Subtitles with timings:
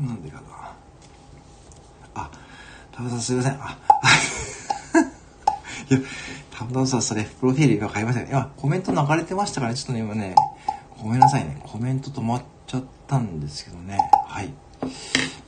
[0.00, 0.42] なんでかな。
[2.14, 2.30] あ、
[2.92, 3.52] たぶさんすいません。
[3.52, 3.78] あ、
[5.90, 6.00] いや、
[6.50, 8.28] たぶさんそれ、プロフィール今買いましたね。
[8.30, 10.34] 今、コメント流れてましたからね、ちょっとね、今ね、
[11.02, 11.60] ごめんなさいね。
[11.64, 13.98] コメント止まっちゃったんですけどね。
[14.26, 14.52] はい。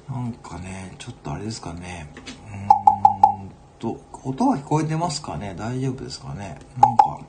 [0.08, 2.08] なんかね、ちょっとあれですかね。
[2.48, 7.20] うーんと、音は聞こえてますかね大丈夫ですかねなんか、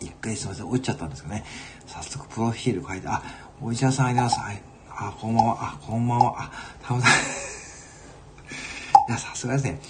[0.00, 1.44] 一回すいません、落ちちゃったんですけどね。
[1.86, 3.22] 早速、プロフィール書いて、あ、
[3.60, 4.62] お医者さんありがとうございます。
[4.64, 4.73] はい。
[4.96, 5.56] あ、こんばんは。
[5.60, 6.34] あ、こんばんは。
[6.38, 6.50] あ、
[6.82, 7.14] たむたむ。
[9.08, 9.80] いや、さすがですね。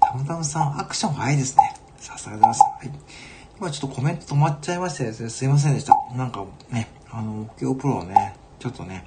[0.00, 1.74] たむたむさん、アクション早いですね。
[1.98, 2.60] さすがでございます。
[2.60, 2.90] はい。
[3.58, 5.96] 今ちょっとコメント止まっちゃいましてですね、すいませんでした。
[6.14, 9.06] なんかね、あの、目標プロをね、ちょっとね、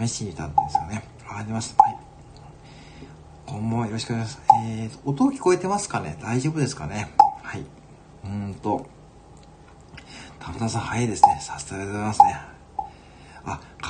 [0.00, 1.04] 試しにいたんですよね。
[1.20, 1.74] あ、りがとうございます。
[1.76, 1.98] はい。
[3.46, 3.86] こんばんは。
[3.86, 4.50] よろしくお願いします。
[4.66, 6.16] えーと、音聞こえてますかね？
[6.22, 7.10] 大丈夫ですかね？
[7.42, 7.60] はい。
[8.24, 8.86] うーんと、
[10.38, 11.38] たぶたさん早いですね。
[11.40, 12.49] さすがでございますね。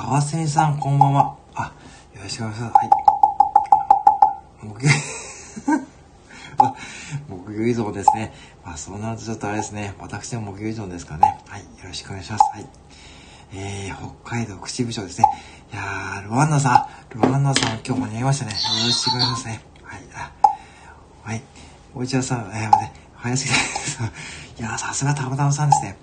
[0.01, 1.37] あ、川瀬さん、こんばんは。
[1.55, 1.75] あ、
[2.15, 2.75] よろしくお願いします。
[2.75, 2.91] はい。
[4.63, 4.95] 目標
[6.59, 6.75] あ、
[7.29, 8.33] 目標依存ですね。
[8.65, 9.95] まあ、そうなるとちょっとあれですね。
[9.99, 11.39] 私の目標依存ですからね。
[11.47, 11.61] はい。
[11.61, 12.45] よろしくお願いします。
[12.53, 12.67] はい。
[13.53, 15.27] えー、北海道口部長ですね。
[15.71, 18.53] いやー、ルワンナさん、ルワンナさん、今日間に合いましたね。
[18.53, 19.61] よろしくお願いしますね。
[19.83, 20.03] はい。
[20.15, 20.33] あ
[21.25, 21.43] はい。
[21.95, 24.03] おいちゃさん、えー、ね、早すぎです。
[24.61, 25.99] いやー、さすがたまたまさんですね。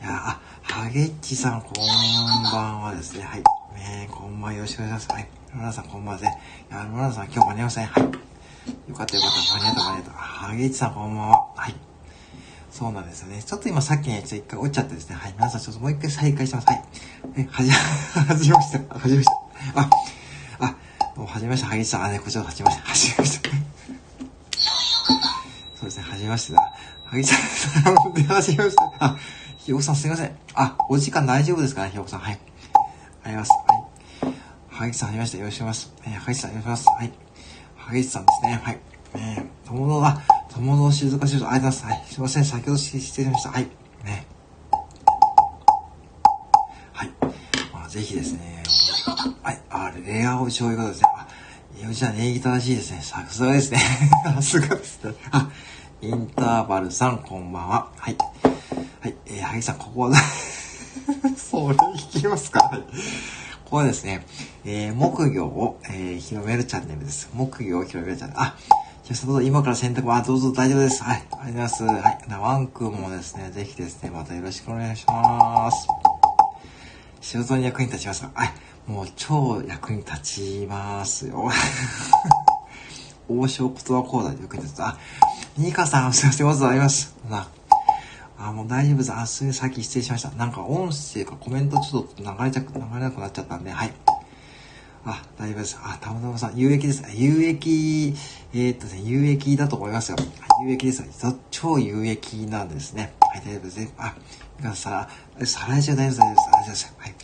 [0.00, 0.40] いやー、あ、
[0.70, 3.24] ハゲッチさん、こんばんはですね。
[3.24, 3.42] はい。
[3.76, 5.18] えー、こんばんは、よろしくお願いします。
[5.18, 5.28] はい。
[5.52, 6.40] ルワンナさん、こんばんはですね。
[6.70, 7.86] いやー、ルワンナさん、今日間に合いましたね。
[7.92, 8.02] はい。
[8.04, 9.54] よかったよかった。
[9.54, 10.10] 間に合った、間に合った。
[10.12, 11.46] ハゲッチさん、こんばんは。
[11.56, 11.74] はい。
[12.70, 13.42] そうなんですよね。
[13.42, 15.16] ちょっと今さっきね、ちょっと一回落ちちゃってですね。
[15.16, 15.32] はい。
[15.36, 16.66] 皆さんちょっともう一回再開します。
[16.66, 16.84] はい。
[17.36, 18.94] え、はじ、 はじめました。
[18.94, 19.26] はじめまし
[19.74, 19.80] た。
[19.80, 19.90] あ、
[20.60, 20.76] あ、
[21.16, 21.68] どうもはじめました。
[21.68, 22.04] はぎさん。
[22.04, 22.88] あ、ね、こちらはじめました。
[22.88, 23.48] はじめました。
[25.76, 26.02] そうですね。
[26.04, 26.72] はじめましてだ。
[27.04, 27.36] はぎさ
[27.90, 28.92] ん、 で、はじめました。
[28.98, 29.16] あ、
[29.68, 30.34] ひよこさんすいません。
[30.54, 31.84] あ、お時間大丈夫ですか？
[31.84, 32.20] ね、ひよこさん。
[32.20, 32.32] はい。
[32.32, 32.40] あり
[32.72, 32.80] がと
[33.20, 33.50] うございます。
[34.24, 34.34] はい。
[34.70, 35.36] はぎさん、はじめまして。
[35.36, 35.92] よろしくお願いします。
[36.06, 36.96] えー、はぎさん、よろしくお願いします。
[36.96, 37.12] はい。
[37.76, 38.60] はぎさんですね。
[38.64, 38.78] はい。
[39.12, 42.00] えー、友の、あ、友の静かしいと、ありがとうございます。
[42.00, 42.06] はい。
[42.08, 42.44] すいません。
[42.46, 43.50] 先ほど失礼しました。
[43.50, 43.64] はい。
[44.06, 44.26] ね。
[46.94, 47.10] はい。
[47.74, 48.62] まあ、ぜひですね。
[49.42, 49.60] はい。
[49.68, 51.08] あ、レアをそういうことですね。
[51.14, 53.00] あ、よじゃ礼儀正しいですね。
[53.02, 53.78] さすがですね。
[54.24, 55.12] さすがですね。
[55.30, 55.50] あ、
[56.00, 57.90] インターバルさん、こんばんは。
[57.98, 58.16] はい。
[59.00, 59.14] はい。
[59.26, 60.12] えー、萩さん、ここは、
[61.36, 62.60] それ聞きますか？
[62.60, 62.80] はい。
[62.80, 62.86] こ
[63.70, 64.26] こはですね、
[64.64, 67.28] えー、木魚を、えー、広めるチャンネルです。
[67.32, 68.40] 木魚を広めるチャンネル。
[68.42, 68.56] あ、
[69.04, 71.04] じゃあ、どう今から洗濯は、どうぞ大丈夫です。
[71.04, 71.22] はい。
[71.30, 72.06] ありがとうございます。
[72.06, 72.18] はい。
[72.28, 75.86] なワンクもですね、ぜひですね、またよろしくお願いします。
[77.20, 78.30] 仕事に役に立ちますか？
[78.34, 78.52] はい。
[78.88, 80.20] もう超役に立
[80.62, 81.50] ちますよ。
[83.28, 84.82] 王将言葉講座で役に立つ。
[84.82, 84.96] あ、
[85.56, 87.14] ニカさん、すいません、おはようございます。
[87.30, 87.46] な
[88.38, 89.12] あ、もう大丈夫です。
[89.12, 90.30] あ、すぐさっき失礼しました。
[90.30, 93.92] なんか音声かコメントちょっと流れちゃ、流れなくなっちゃったんで、はい。
[95.04, 95.78] あ、大丈夫です。
[95.82, 97.02] あ、たまたまさん、有益です。
[97.14, 98.14] 有益、
[98.54, 100.16] えー、っとね、有益だと思いますよ。
[100.64, 101.04] 有益です。
[101.50, 103.12] 超有益なんですね。
[103.20, 103.94] はい、大丈夫です。
[103.98, 104.14] あ、
[104.60, 105.08] 皆さ
[105.40, 106.20] ん、再来週大丈夫です。
[106.20, 106.94] 大丈夫です。
[106.96, 107.14] はい。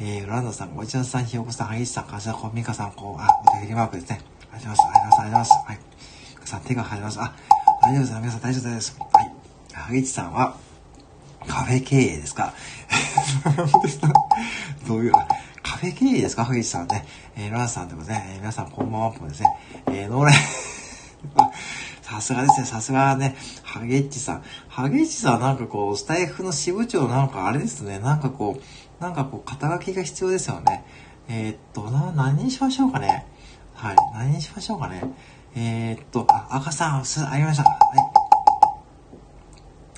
[0.00, 4.20] えー、ランドさん、おじちゃんさん、ひよこさん、はぎさん、かさこみかさん、こう、あ、お手振りマークですね。
[4.52, 4.88] ありがとうございます。
[4.88, 5.52] ありがとうございます。
[5.66, 5.78] はい。
[6.44, 7.20] さん、手が入ります。
[7.20, 7.32] あ、
[7.82, 8.12] 大丈夫です。
[8.14, 9.21] 皆さん、大丈夫です。
[9.74, 9.84] はい。
[9.84, 10.56] はぎちさんは、
[11.46, 12.52] カフェ経営ですか？
[14.86, 15.12] どういう、
[15.62, 16.44] カフェ経営ですか？
[16.44, 17.04] 萩市さんね。
[17.36, 19.48] えー、ランさんでもね、えー、皆さんこんばんはもですね。
[19.86, 20.34] えー、ノーライ
[22.02, 24.42] さすがですね、さすがね、ハゲッチさん。
[24.68, 30.84] ハゲッチさんなんかこう、スタイフの支部長なんかあれですね、なんかこう、なんかこう、肩書きが必要ですよね。
[31.28, 33.26] えー、っと、な、何にしましょうかね。
[33.74, 35.02] はい、何にしましょうかね。
[35.56, 37.62] えー、っと、あ、赤さん、す、ありました。
[37.64, 38.11] はい。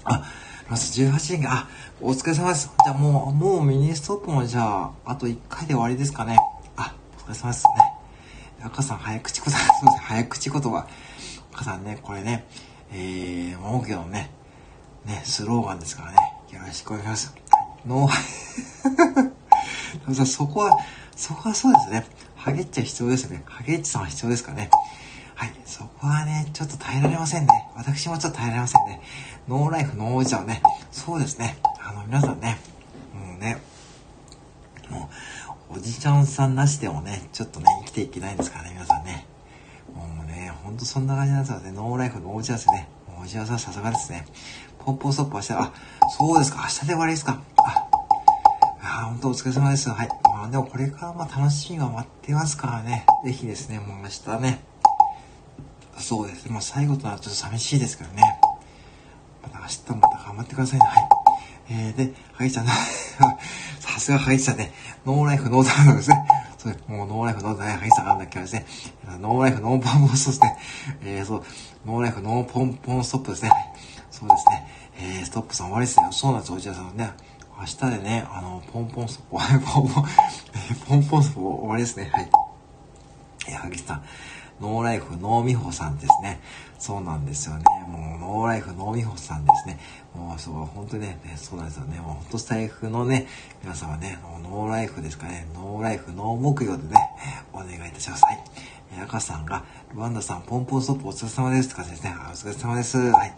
[0.04, 0.22] あ、
[0.68, 1.68] ラス18時間、あ、
[2.00, 2.70] お疲れ様です。
[2.84, 6.36] じゃあもう、もうミニストップもじゃあ、あと1回で終わりですかね。
[6.76, 7.72] あ、お疲れ様ですね。
[8.62, 10.86] 赤さん、早口言葉、すみません、早口言葉。
[11.54, 12.46] 赤さんね、これね、
[12.92, 14.30] えー、文句のね、
[15.06, 16.18] ね、スローガンですからね。
[16.52, 17.34] よろしくお願いします。
[17.86, 20.78] ノー そこは、
[21.16, 22.06] そこはそうですね。
[22.36, 23.42] ハゲッチは必要ですね。
[23.46, 24.68] ハゲッチさんは必要ですかね。
[25.34, 25.54] はい。
[25.66, 27.68] そこはね、ちょっと耐えられませんね。
[27.74, 29.00] 私もちょっと耐えられませんね。
[29.48, 30.62] ノーライフ、ノーおじさんね。
[30.90, 31.58] そうですね。
[31.78, 32.58] あの、皆さんね、
[33.12, 33.60] もうね、
[34.88, 35.10] も
[35.70, 39.26] う、おじちゃんさんなしでもね、ちょっとね、生きていけないんですからね、皆さんね。
[39.94, 41.72] もうね、ほんとそんな感じなんですよね。
[41.72, 42.88] ノーライフ、ノーおじですね。
[43.20, 44.24] おじやさんさすがですね。
[44.78, 45.72] ポッポーストップ明日、あ、
[46.08, 47.42] そうですか、明日で終わりですか。
[47.58, 47.88] あ、
[48.80, 49.90] あ本当お疲れ様です。
[49.90, 50.08] はい。
[50.24, 53.04] まあでもこれからまあ楽しみが待ってますからね。
[53.24, 54.64] ぜひですね、もう明日ね。
[55.98, 56.52] そうですね。
[56.52, 58.40] まあ最後となるとちょっと寂しいですからね。
[59.44, 60.86] また明日もまた頑張ってくださいね。
[60.86, 61.08] はい。
[61.70, 62.66] えー、で、ハギちゃん、
[63.80, 64.72] さすがハギちゃんね、
[65.06, 66.26] ノーライフ、ノーダウンですね。
[66.58, 68.66] そう、もうノーライフの大激さがあんだっけですね。
[69.20, 70.56] ノーライフノーポンポンストですね。
[71.02, 71.44] えー、そう、
[71.84, 73.50] ノーライフノーポンポンストップですね。
[74.10, 74.66] そうですね。
[74.96, 76.08] えー、ストップさん終わりですね。
[76.10, 77.10] そうなんですよ、おじさんね。
[77.58, 80.04] 明日でね、あの、ポンポンストップ、 ポンポン、
[80.88, 82.10] ポンポンストップ終わりですね。
[82.12, 82.30] はい。
[83.48, 84.02] えー、萩さん。
[84.60, 86.40] ノーライフノーミホさんですね。
[86.78, 87.64] そうなんですよね。
[87.88, 89.78] もう、ノーライフノーミホさんですね。
[90.14, 91.98] もう、そう、本当にね、そうなんですよね。
[91.98, 93.26] もう、本当スタイフのね、
[93.62, 95.46] 皆様ね、ノーライフですかね。
[95.54, 96.94] ノーライフ、ノー木曜でね、
[97.52, 98.24] お願いいたします。
[98.24, 98.44] はい。
[99.02, 102.14] 赤さんが、ルワンダさん、ポンポンストップお疲れ様ですって感じですね。
[102.16, 102.98] お疲れ様です。
[102.98, 103.34] はい。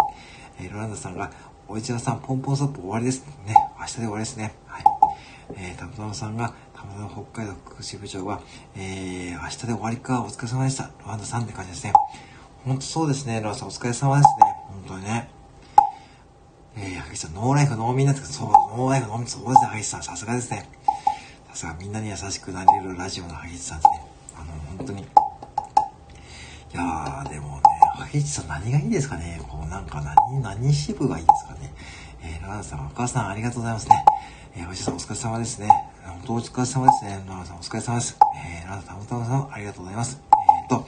[0.60, 1.30] えー、ルワンダさんが、
[1.68, 3.24] おいちなさん、ポンポンストップ終わりです。
[3.46, 3.54] ね。
[3.78, 4.54] 明日で終わりですね。
[4.66, 4.84] はい。
[5.56, 6.54] えー、たむたむさんが、
[6.86, 8.40] たむたむ北海道福祉部長は、
[8.76, 10.84] えー、明日で終わりか、お疲れ様でした。
[10.84, 11.92] ルワンダさんって感じですね。
[12.64, 14.56] ほんとそうですね、ルワンダさんお疲れ様ですね。
[14.68, 15.30] 本当にね。
[16.76, 20.68] えー、ハギさん、ノーライフ、ノーミンなってそう、ノーライフ、ノーミン、そうですね、ハギさん、さすがですね。
[21.48, 24.06] さすが、みんなに優しくなれるラジオのハギさんですね。
[24.36, 24.46] あの、
[24.78, 25.02] 本当に。
[25.02, 25.04] い
[26.72, 27.62] やー、でもね、
[27.96, 31.72] ハギさん何がいいですかねこう、なんか何、何支部がいいですかね
[32.22, 34.04] えー、ラナさん、お母さん、ありがとうございますね。
[34.56, 35.68] えー、おじさん、お疲れ様ですね。
[36.08, 37.24] 本当お疲れ様ですね。
[37.28, 38.16] ラさん、お疲れ様です。
[38.36, 40.20] えー、ラさん、たまたまさん、ありがとうございます。
[40.30, 40.86] えーと、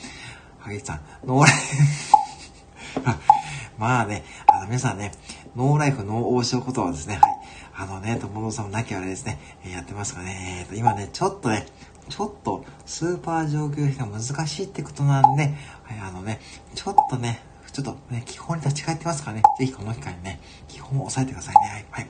[0.58, 3.00] ハギさん、ノーライフ
[3.78, 5.12] まあね、あの、皆さんね、
[5.56, 7.40] ノーライフ、ノー王将ことはですね、はい。
[7.76, 10.60] あのね、友野さんもなきゃあれですね、えー、やってますかね。
[10.62, 11.66] えーと、今ね、ちょっとね、
[12.08, 15.54] ちょっと、スーパー上級編が難しいってことなんで、はい、
[16.00, 16.40] あのね、
[16.74, 17.42] ちょっとね、
[17.72, 21.68] ちょっとね、基本に立ち返ってますからね、ぜひこの機会にね、基本を押さえてくださいね。
[21.70, 21.86] はい。
[21.90, 22.08] はい。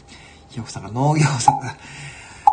[0.49, 1.77] ひよこさんが農業さんが、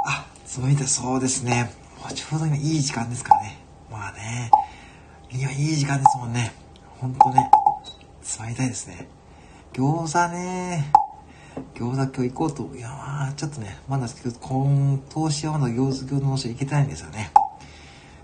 [0.06, 0.26] あ、
[0.56, 1.70] そういったそうですね。
[2.02, 3.58] もうちょうど今いい時間ですからね。
[3.92, 4.50] まあね、
[5.30, 6.54] 今いい時間ですもんね。
[6.98, 7.52] ほんとね、
[8.24, 9.10] 座りたいですね。
[9.74, 10.90] 餃子ね。
[11.74, 12.74] 餃子今日行こうと。
[12.74, 17.32] いやまあ、ちょっとね、まだ今、投資はまだ餃子、餃子の人行けてないんですよね。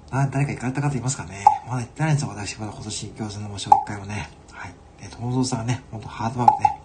[0.10, 2.58] あ誰か行かれた方いますかねまだ行ってないんですよ、私。
[2.58, 4.30] まだ今年餃子の王将一回もね。
[4.54, 4.74] はい。
[5.02, 6.80] え、友蔵さんがね、ほんとハードワークね。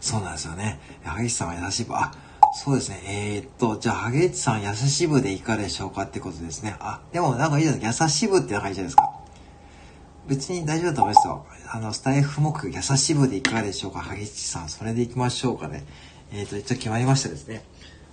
[0.00, 0.80] そうなんですよね。
[1.04, 1.86] 萩市さんは優しい。
[1.90, 2.10] あ、
[2.52, 3.02] そうですね。
[3.06, 6.76] えー、っと、じゃあ、萩市さん優しい部でいかがでしょうかってことですね。
[6.80, 8.04] あ、でもなんかいいじゃないですか。
[8.04, 9.10] 優しい部ってなんかいいじゃないですか。
[10.26, 11.46] 別に大丈夫だと思いますよ。
[11.72, 14.00] あの、スタイフ目、優しい部でいかがでしょうか？
[14.00, 14.68] 萩市さん。
[14.68, 15.84] それで行きましょうかね。
[16.32, 17.64] えー、っと、一応決まりましたですね。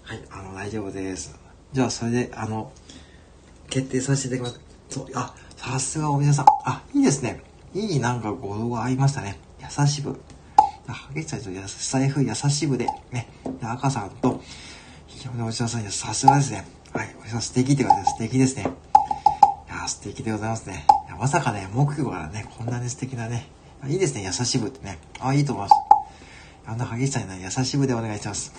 [0.03, 1.35] はい、あの、大丈夫です。
[1.73, 2.71] じゃあ、それで、あの、
[3.69, 4.65] 決定させていただきます。
[4.89, 6.45] そう、あ、さすがお店さん。
[6.63, 7.41] あ、いいですね。
[7.73, 9.37] いいなんか語呂が合いましたね。
[9.59, 10.19] 優し部。
[11.13, 11.49] 激しさと
[11.91, 13.27] 財布優し部で、ね。
[13.59, 14.41] で、赤さんと、
[15.07, 16.65] ひよおじさん、さすがですね。
[16.93, 17.15] はい。
[17.21, 18.11] おじさん素敵って感じです。
[18.13, 18.63] 素敵ですね。
[18.63, 18.65] い
[19.69, 20.85] や、素敵でございますね。
[21.19, 23.49] まさかね、木曜からね、こんなに素敵なね。
[23.87, 24.97] いいですね、優し部ってね。
[25.19, 25.75] あ、いいと思います。
[26.65, 28.53] あんな激しさに、優し部でお願いします。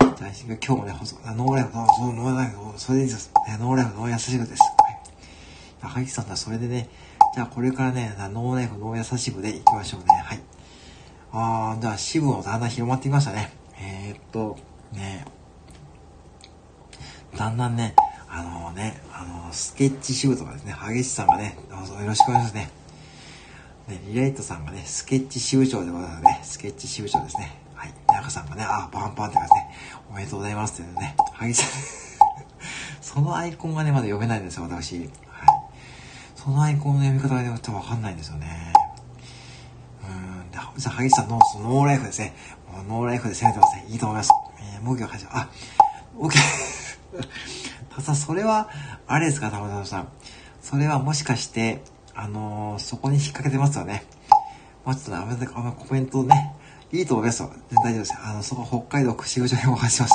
[0.00, 0.92] じゃあ、今日もね、
[1.26, 3.30] ノーライフ、ノーライフ、それでいいです。
[3.58, 4.62] ノーライフ、ノー優し部です。
[5.82, 6.04] はい。
[6.04, 6.88] 激しさんだ、それでね、
[7.34, 10.06] じゃあこれからね、ノーナイフ、ノー優し部でいきましょうね。
[10.24, 10.40] はい。
[11.38, 13.52] あー、じゃあ支部もだんだん広まってきましたね。
[13.78, 14.56] えー、っと、
[14.92, 15.26] ね、
[17.36, 17.94] だんだんね、
[18.26, 22.70] あの、ね、あの、スケッチ支部とかですね、激しさんがね、どうぞよろしくお願いしますね。
[23.88, 26.40] ね、リライトさんがね、スケッチ支部長でございますね。
[26.42, 27.60] スケッチ支部長ですね。
[27.74, 27.92] はい。
[28.08, 29.74] 中さんがね、あ、パンパンって感じで、ね、
[30.10, 31.66] おめでとうございますってね、激しさ
[33.02, 34.96] そのアイコンがね、まだ読めないんですよ、私。
[34.98, 35.10] はい
[36.46, 38.72] そのアイコンの読み方がね、ちょっとわかんないんですよね。
[40.76, 42.34] じゃあ、萩さんのそのノーライフですね。
[42.88, 43.86] ノーライフで攻めてますね。
[43.88, 44.30] いいと思います。
[44.74, 45.48] えー、模擬を始め、あ、
[46.18, 46.36] OK。
[47.94, 48.68] ただ、それは、
[49.06, 50.08] あれですか、たまたまさん。
[50.62, 51.82] それはもしかして、
[52.14, 54.04] あのー、そこに引っ掛けてますよね。
[54.84, 56.54] まあ、ちょっとね、あんまりコメントね、
[56.92, 57.50] いいと思いますよ。
[57.70, 58.14] 全然大丈夫です。
[58.22, 60.14] あの、そこ北海道串口にお話します。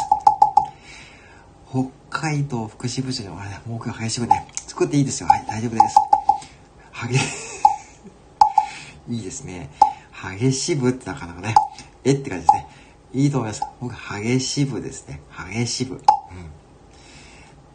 [1.70, 5.30] 北海道福祉部長にお話、目標林部ね、作っていいですよ。
[5.30, 5.96] はい、大丈夫です。
[7.08, 7.20] 激、
[9.16, 9.70] いいですね。
[10.22, 11.56] 激し部ってなかなかね、
[12.04, 12.68] えって感じですね。
[13.14, 13.64] いいと思います。
[13.80, 15.22] 僕、激し部ですね。
[15.52, 15.96] 激し部。
[15.96, 16.02] うん。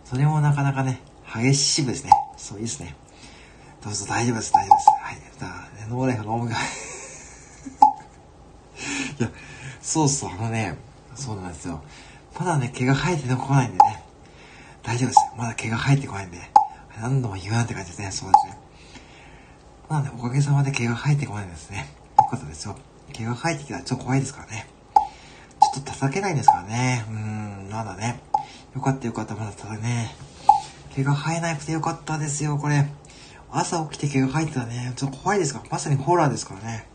[0.05, 1.01] それもなかなかね、
[1.35, 2.13] 激し部ですね。
[2.37, 2.95] そう、いいですね。
[3.83, 4.89] どうぞ大丈夫です、大丈夫です。
[5.01, 5.17] はい。
[5.39, 6.59] だノーライフノームが い
[9.23, 9.31] や、
[9.83, 10.77] そうそう、あのね、
[11.15, 11.83] そうなんですよ。
[12.39, 14.03] まだね、毛が生えてこないんでね。
[14.83, 15.21] 大丈夫です。
[15.37, 16.39] まだ毛が生えてこないんで。
[17.01, 18.11] 何度も言うなって感じですね。
[18.11, 18.59] そうですね。
[19.89, 21.96] なので、おかげさまで毛が生えてこないんですね。
[22.19, 22.77] よかったですよ。
[23.13, 24.69] 毛が生えてきたらちょっと怖いですからね。
[25.75, 27.05] ちょっと叩けないんですからね。
[27.09, 28.21] うーん、まだね。
[28.75, 30.15] よかったよかった、まだただね。
[30.95, 32.87] 毛が生えなくてよかったですよ、これ。
[33.51, 35.67] 朝起きて毛が生えてたらね、ちょっと怖いですから。
[35.71, 36.87] まさにホラーですからね。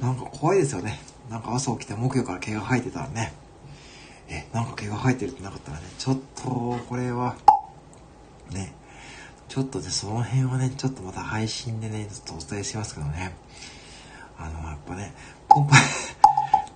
[0.00, 1.00] なんか怖いですよね。
[1.30, 3.32] なんか朝起きて木曜から毛が生えてたらね。
[4.28, 7.36] え、なんか毛が生えてるってなかったらね、ちょっと、これは、
[8.50, 8.74] ね。
[9.48, 13.34] ちょっとね、その辺はね、ちょっとまた配信でね、ちょっとお伝えしますけどね。
[14.38, 15.14] あの、やっぱね、
[15.48, 15.76] ポンパ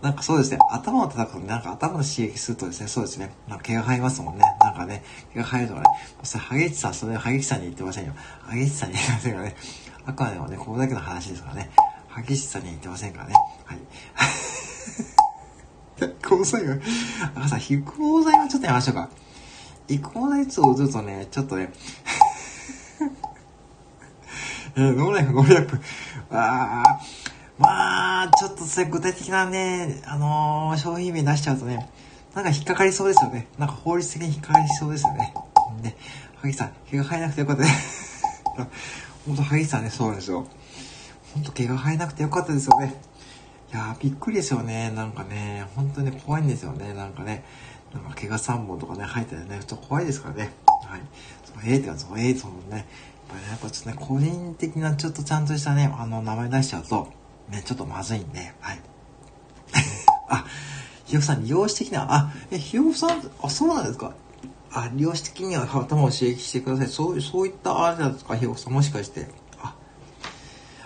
[0.03, 4.43] なんかそうですね、頭を叩くと、なんか頭の刺激するとですね、そうですね、なんか毛が生えますもんね。
[4.61, 5.87] なんかね、毛が生えるとかね、
[6.25, 8.15] それ、ハゲチさん、それ、ハゲチさんに言ってませんよ。
[8.43, 9.57] ハゲチさんに言ってませんからね。
[10.05, 11.71] あくまでもね、ここだけの話ですからね。
[12.09, 13.35] ハゲチさんに言ってませんからね。
[13.65, 13.79] はい。
[16.05, 16.77] 育毛剤は、
[17.37, 19.09] あさ、育毛剤はちょっとやめましょうか。
[19.89, 21.73] 育毛剤つをずっとね、ちょっとね、
[24.75, 25.81] えー、ノーライフ、ノーライフ。
[26.31, 27.01] ああ、
[27.63, 31.89] まあ、ちょっとそれ具体的なね、あのー、商品名出しちゃうとね、
[32.35, 33.47] なんか引っかかりそうですよね。
[33.59, 35.33] なんか法律的に引っかかりそうですよね。
[35.83, 35.97] ね、
[36.37, 37.69] 萩さん、毛が生えなくてよかったね。
[39.27, 40.47] ほんと、萩さんね、そうなんですよ。
[41.35, 43.01] ほんと、毛が生えなくてよかったですよね。
[43.73, 44.91] いやー、びっくりですよね。
[44.91, 46.93] なんかね、本当に怖いんですよね。
[46.95, 47.45] なんかね、
[47.95, 50.53] なんか毛が3本とかね、生えてね、ちょっと怖いですからね。
[50.89, 51.01] はい。
[51.45, 52.85] その、ええってか、その、ええそのね、やっ
[53.29, 57.09] ぱね、やっぱちょっとね、個人的なちょっとちゃんとしたね、あの、名前出しちゃうと、
[57.49, 58.81] ね、ちょっとまずいんで、はい。
[60.29, 60.45] あ、
[61.05, 64.13] ひよこさん、利用的には、あ、え、ひよこさん、あ、そうなんですか
[64.75, 66.89] あ、利用的には頭を刺激してください。
[66.89, 69.29] そう、そういったあれなんですか、ひよこさん、もしかして。
[69.61, 69.75] あ、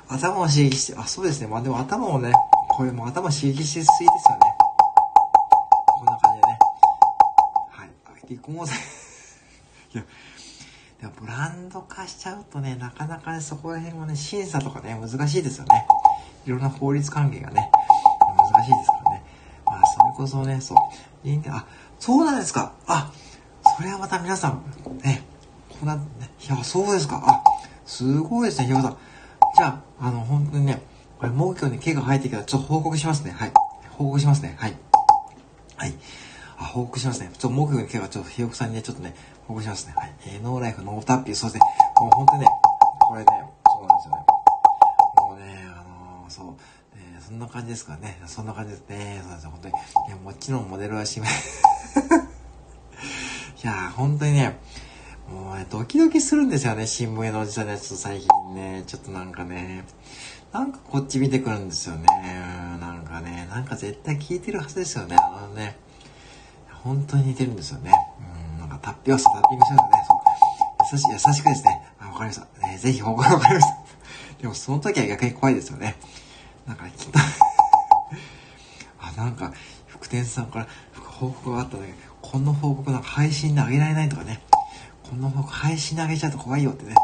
[0.08, 1.46] 頭を刺激して、あ、そうですね。
[1.46, 2.32] まあでも頭をね、
[2.70, 4.10] これも頭刺激しすぎですよね。
[5.98, 6.58] こんな感じでね。
[7.70, 7.90] はい。
[8.28, 8.76] 離婚剤。
[9.94, 10.04] いや、
[11.00, 15.86] でもブランド化しちゃうとね、なかなかね、そこら辺はね、審査とかね、難しいですよね。
[16.46, 17.70] いろんな法律関係がね、
[18.52, 19.22] 難しいですからね。
[19.66, 21.28] まあ、それこそね、そう。
[21.28, 21.66] いいんあ、
[21.98, 22.72] そうなんですか。
[22.86, 23.12] あ、
[23.76, 24.62] それはまた皆さん、
[25.02, 25.24] ね、
[25.80, 26.02] こんな、ね、
[26.44, 27.22] いや、そうですか。
[27.26, 27.42] あ、
[27.84, 28.96] すごいですね、ひよさん。
[29.56, 30.82] じゃあ、あの、本当にね、
[31.18, 33.32] これ、木魚に毛が生えてきたら、ちょっと報告しますね。
[33.32, 33.52] はい。
[33.90, 34.54] 報告しますね。
[34.58, 34.76] はい。
[35.76, 35.94] はい。
[36.58, 37.30] あ、報告しますね。
[37.32, 39.14] ちょっと木魚に毛がちょっとひよこさんにね、ちょっとね、
[39.48, 39.94] 報告しますね。
[39.96, 40.12] はい。
[40.26, 41.70] えー、ノーライフ、ノータッピー、そうですね。
[42.00, 42.46] もう本当にね、
[43.00, 43.26] これね、
[47.36, 48.20] んな感じですかね。
[48.26, 49.20] そんな感じですね。
[49.22, 49.74] そうです、本当に。
[50.08, 51.30] いや、もちろんモデルはしめ、 い
[53.62, 54.58] や、本当にね、
[55.30, 56.86] もうね、ドキドキするんですよね。
[56.86, 58.84] 新聞のおじさんのやつと最近ね。
[58.86, 59.84] ちょっとなんかね、
[60.52, 62.06] なんかこっち見てくるんですよね。
[62.80, 65.16] なんかね、なんか絶対聞いてるはずですよね。
[65.18, 65.76] あのね、
[66.84, 67.92] 本当に似てるんですよね。
[68.54, 70.16] うん、なんかタッピングタッピングしてますね。
[70.92, 71.82] 優しい、優しくですね。
[71.98, 72.46] あ、わかりました。
[72.72, 73.76] えー、ぜひわかりました。
[74.40, 75.96] でもその時は逆に怖いですよね。
[76.66, 77.18] なんかきっと
[78.98, 79.52] あ、なんか、
[79.86, 80.68] 福天さんから
[81.00, 84.42] 報告があったんだけど、この報告なんか配信であげられないとかね。
[85.08, 86.94] この報告配信であげちゃうと怖いよってね。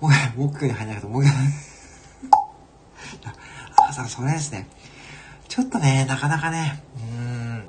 [0.00, 1.36] もう、もう一回入らないともう一回
[3.88, 4.66] あさん、それですね。
[5.48, 7.02] ちょっとね、なかなかね、うー
[7.62, 7.64] ん。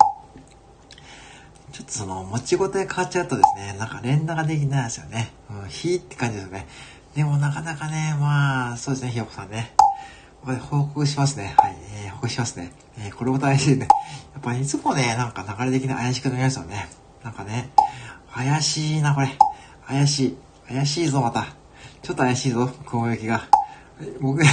[1.72, 5.32] ちょっとその、持ちごとで変わっちゃうとですね、なんか連打ができないですよね。
[5.50, 6.66] うん、ひーって感じですよね。
[7.14, 9.72] でもなかなかね、まあ、そうですね、ひよこさんね。
[10.40, 11.54] ここで報告しますね。
[11.58, 12.72] はい、えー、報告しますね。
[12.98, 13.88] えー、これも大事ね。
[14.32, 16.88] やっぱいつもね、なんか流れ的に怪しくなりますよね。
[17.22, 17.68] なんかね、
[18.32, 19.36] 怪しいな、これ。
[19.86, 20.38] 怪しい。
[20.66, 21.48] 怪しいぞ、また。
[22.02, 23.42] ちょっと怪しいぞ、雲行きが。
[24.20, 24.42] 僕、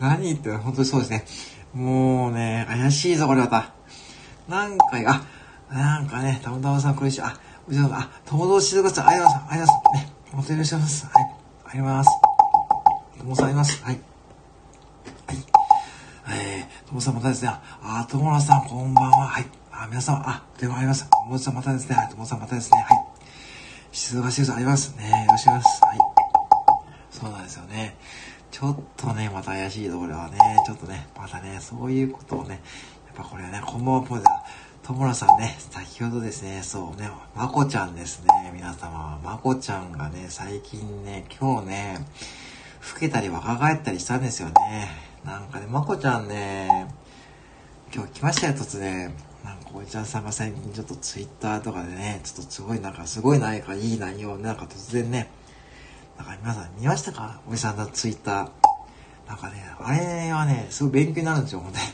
[0.00, 1.24] 何言ってんの本当にそうですね。
[1.74, 3.70] もうね、怪しいぞ、これまた。
[4.48, 5.22] なんか、あ、
[5.72, 7.38] なんかね、たまたまさん、これし、あ、
[7.68, 9.60] うちの、あ、友達静香さん、ありがとうございます。
[9.60, 10.06] ありがとうございます。
[10.06, 11.06] ね、お手入れします。
[11.06, 11.22] はい。
[11.22, 12.31] ありがとうございます。
[13.22, 13.80] 友さんいます？
[13.84, 14.00] はい。
[15.26, 15.36] はい。
[16.36, 17.52] えー、友さんまたですね。
[17.80, 19.28] あ、友野さん、こんばんは。
[19.28, 19.46] はい。
[19.70, 21.06] あ、皆様、あ、電話あります。
[21.28, 21.94] 友さんまたですね。
[21.94, 22.08] はい。
[22.08, 22.78] 友さんまたですね。
[22.80, 23.06] はい。
[23.92, 25.08] 静か静かありますね。
[25.08, 25.84] よろしくお願いします。
[25.84, 25.98] はい。
[27.12, 27.96] そうなんですよね。
[28.50, 32.60] ちょっとね、また怪しいところはね、ちょっとね、またね、そういうことをね、
[33.06, 34.44] やっぱこれはね、こんばんはポイだ。
[34.82, 39.20] ともらさんね、先ほどですね、そうね、まこちゃんですね、皆様。
[39.22, 42.06] まこちゃんがね、最近ね、今日ね、
[42.82, 44.88] 老けたり若返ったりしたんですよね。
[45.24, 46.88] なんかね、まこちゃんね、
[47.94, 49.14] 今日来ましたよ、突然。
[49.44, 55.30] なんか、おじちゃんさんが最近ちょっとツイッターとかでね、ちょっとすごいなんか、すごいなんかいい内容、なんか突然ね、
[56.16, 57.40] なんか皆さん見ましたか？
[57.48, 58.50] おじさんのツイッター。
[59.28, 61.84] なんかね、あれはね、すごい勉強になるんですよ、ほんとに。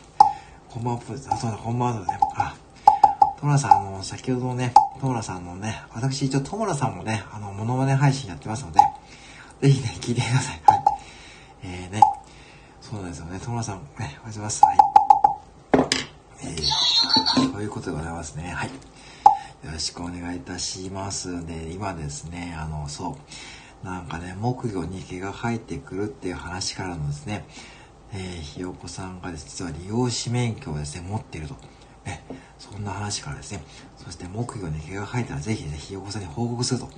[0.68, 1.00] こんばんは、
[1.32, 2.18] あ、そうだ、こんばんはね。
[2.36, 2.54] あ、
[3.38, 8.80] トモラさん、あの、先ほどね、トモラさんのね、私一応トモラさんもね、あの、モノマネ配信やってますので、
[9.62, 10.60] ぜひね、聞いてください。
[10.66, 10.77] はい。
[11.62, 12.00] えーね、
[12.80, 14.62] そうなんですよね、トモラさん、ね、おはようございます。
[14.64, 14.76] はい。
[16.44, 18.52] えー、そういうことでございますね。
[18.54, 18.68] はい。
[18.68, 21.44] よろしくお願いいたします。
[21.46, 23.18] で、今ですね、あの、そ
[23.82, 23.86] う。
[23.86, 27.44] なんかね、木魚に毛が生えてくるっていう話からのですね、
[28.12, 31.56] えー、ひよこさんがね、実は利用士免許をですね、持っていると。
[32.04, 32.22] ね、
[32.58, 33.64] そんな話からですね、
[33.96, 36.88] そして木魚に毛が生えたらぜひね、ひよこさんに報告すると。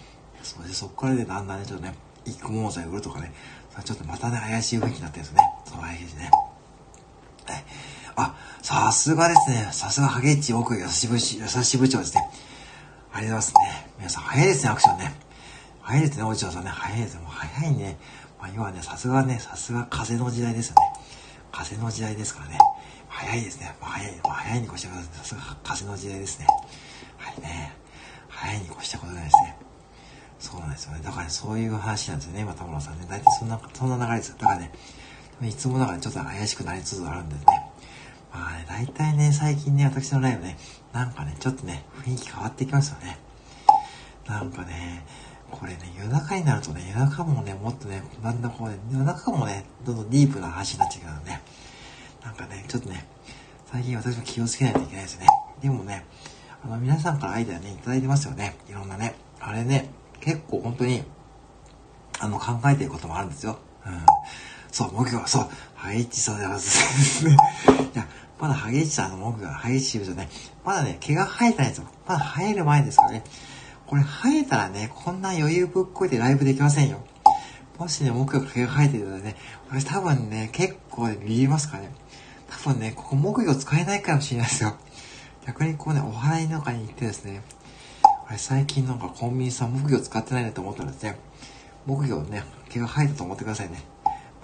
[0.42, 1.94] そしてそこからね、だんだんね、ちょっとね、
[2.26, 3.32] 育毛剤売るとかね、
[3.84, 5.42] ちょっとまたね、怪しい雰囲気になってるんですね。
[5.64, 6.30] そう怪しいですね。
[8.16, 9.68] あ、さすがですね。
[9.72, 12.28] さすがハゲッチ奥優し部優し部長ですね。
[13.12, 13.90] ありがとうございますね。
[13.98, 15.14] 皆さん早いですね、アクションね。
[15.82, 16.70] 早いですね、おじちゃんさんね。
[16.70, 17.20] 早いですね。
[17.20, 17.98] もう早いね。
[18.38, 20.82] まあ、要はね、さすがね、さすが風の時代ですよね。
[21.52, 22.58] 風の時代ですからね。
[23.08, 23.74] 早いですね。
[23.80, 25.08] もう早い、もう早いに越したことない。
[25.12, 26.46] さすが風の時代ですね。
[27.16, 27.72] はいね。
[28.28, 29.56] 早いに越したことないですね。
[30.40, 31.00] そうなんですよね。
[31.04, 33.06] だから、ね、そういう話なんですよね、今、田村さんね。
[33.08, 34.36] 大体そんな、そんな流れですよ。
[34.38, 34.72] だからね、
[35.42, 37.42] いつもだからちょっと怪しくなりつつあるんでね。
[38.32, 40.56] まあね、大体ね、最近ね、私のライブね、
[40.92, 43.18] なんかね、ちょっとね、雰囲気変わってきますよね。
[44.26, 45.04] なんかね、
[45.50, 51.42] これね、夜中になるとね、夜中もね、もっとね、だんだんこうね、夜中もね、どんどんディープな話になっちゃうからね。
[52.24, 53.06] なんかね、ちょっとね、
[53.70, 55.26] 最近私も気をつけないといけないですね。
[55.60, 56.04] でもね、
[56.64, 58.56] あの、皆さんからアイデアね、いただいてますよね。
[58.68, 59.14] いろんなね。
[59.40, 59.90] あれね、
[60.20, 61.02] 結構本当に、
[62.18, 63.58] あの、考えてることもあるんですよ。
[63.86, 64.06] うん。
[64.70, 67.36] そう、目標、そう、ハゲッチそうでございますね。
[67.94, 68.06] いや、
[68.38, 70.28] まだハゲッチさんの目標が、ハゲッチじゃね、
[70.64, 71.86] まだね、毛が生えてないんですよ。
[72.06, 73.24] まだ生える前ですからね。
[73.86, 77.04] これ生えたらね、こんな余裕ぶっこいてライブできませんよ。
[77.78, 79.36] もしね、目標が毛が生えてるのね、
[79.68, 81.92] 私多分ね、結構ね、見えますからね。
[82.50, 84.76] 多分ね、ここ木魚使えないかもしれないですよ。
[85.46, 87.42] 逆にこうね、お祓いの中に行ってですね、
[88.30, 91.18] あれ最近なんかコンビニさん木魚使ってないなと思ったらですね、
[91.84, 93.82] 木魚ね、毛が生えたと思ってくださいね。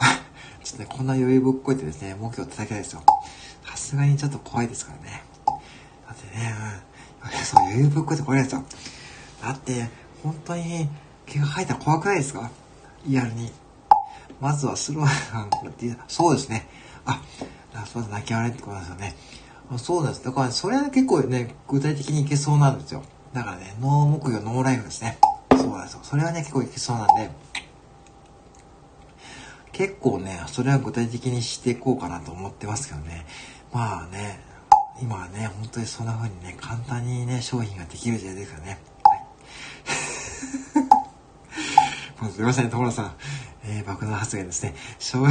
[0.65, 3.05] ちょっとね、こんな余裕ぶっこいてですね、目標叩きたいですよ。
[3.65, 5.23] さすがにちょっと怖いですからね。
[5.47, 6.53] だってね、
[7.23, 7.45] うん。
[7.45, 8.65] そう、余裕ぶっこいて怖いですよ。
[9.41, 9.89] だって、
[10.25, 10.89] 本当に
[11.27, 12.51] 毛が生えたら怖くないですか？
[13.07, 13.53] リアルに。
[14.41, 16.67] まずはスローさんってそうですね。
[17.05, 17.23] あ、
[17.87, 19.15] そうです、泣き笑いってことですよね。
[19.77, 20.25] そうです。
[20.25, 23.05] だから、それは結構ね、具体的にいけそうなんですよ。
[23.37, 25.19] だからね、ノー目標、ノーライフですね。
[25.55, 26.01] そうなんですよ。
[26.03, 27.31] それはね、結構いけそうなんで、
[29.73, 33.27] 結構ね、それは具体的にしていこうかなと思ってますけどね。
[33.75, 34.41] まあね、
[35.03, 38.79] 今はね、本当にそんな風にね、簡単にね、商品ができる時代ですからね。
[39.05, 39.15] は
[42.29, 42.33] い。
[42.33, 43.13] すいません、所さん。
[43.67, 44.75] えー、爆弾発言ですね。
[44.99, 45.31] しょうが。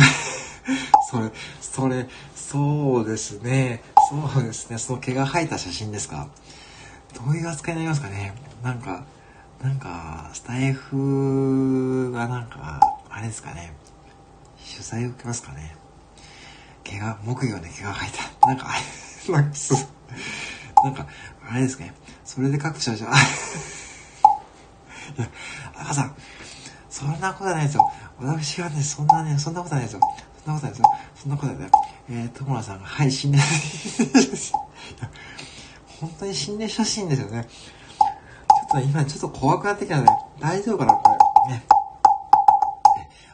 [1.09, 3.81] それ、それ、そうですね。
[4.11, 4.77] そうですね。
[4.77, 6.27] その毛が生えた写真ですか？
[7.15, 9.06] どういう扱いになりますかねなんか、
[9.62, 13.73] なんか、スタイフがなんか、あれですかね。
[14.58, 15.75] 取材を受けますかね。
[16.84, 18.10] 毛が、木魚で毛が生え
[18.41, 18.47] た。
[18.47, 19.51] なんか、あれ、なんか、
[20.84, 21.08] なんか、
[21.49, 21.93] あれですね。
[22.25, 23.10] それで各社じゃ、い
[25.21, 25.30] や、
[25.75, 26.15] 赤さん、
[26.89, 27.91] そんなことないですよ。
[28.19, 30.01] 私はね、そんなね、そんなことないですよ。
[30.43, 30.91] そんなことないですよ。
[31.15, 31.71] そんなことないですよ。
[32.10, 33.39] えー、ともらさんが、はい、心霊
[35.99, 37.47] 本当に心霊写真ですよね。
[37.47, 41.17] ちょっと今ちょっと怖くなってきたので、大丈夫かなこ
[41.49, 41.55] れ。
[41.55, 41.63] ね。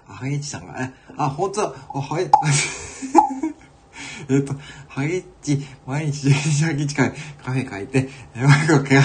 [0.07, 2.29] ハゲッチさんが、え、あ、本当だ、あ、ハゲ、
[4.29, 4.53] えっと、
[4.87, 9.01] ハゲッチ、毎日12時半近いカフェ書いて、え、マイクをけが、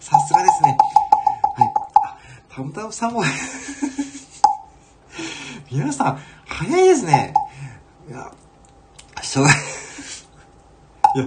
[0.00, 0.76] さすがですね。
[1.56, 1.72] はい。
[2.02, 2.18] あ、
[2.52, 3.22] たむたむさんも
[5.70, 7.32] 皆さん、早いですね。
[8.08, 8.32] いや、
[9.22, 9.58] しょうがない。
[11.16, 11.26] いや、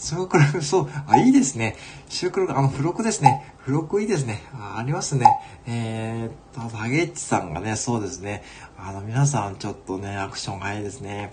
[0.00, 1.76] そうこれ、 そう、あ、いいですね。
[2.08, 3.52] シュークロあの、付録ですね。
[3.60, 4.42] 付録いいですね。
[4.54, 5.26] あありますね。
[5.66, 8.42] えー、っと、ハゲッチさんがね、そうですね。
[8.78, 11.30] あの、皆さんちょっとね、アクション早いですね。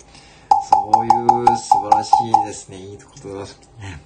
[0.70, 2.12] そういう素晴らし
[2.44, 2.78] いですね。
[2.78, 4.02] いいことだすね。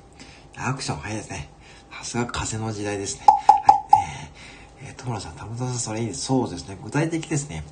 [0.58, 1.50] アクション早いですね。
[1.92, 3.26] さすが風の時代ですね。
[3.28, 3.34] は
[3.74, 3.78] い。
[4.84, 6.26] えー、えー、トムラさん、たむたさん、それいいです。
[6.26, 6.78] そうですね。
[6.84, 7.64] 具体的ですね。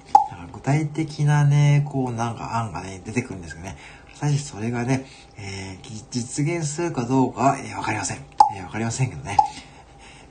[0.54, 3.78] 具体的なね、こう、なんか案がね、出てくるんですけどね。
[4.20, 5.06] 果たしそれがね、
[5.38, 8.18] えー、実現するかどうかは、えー、わかりません。
[8.56, 9.38] えー、わかりませんけどね。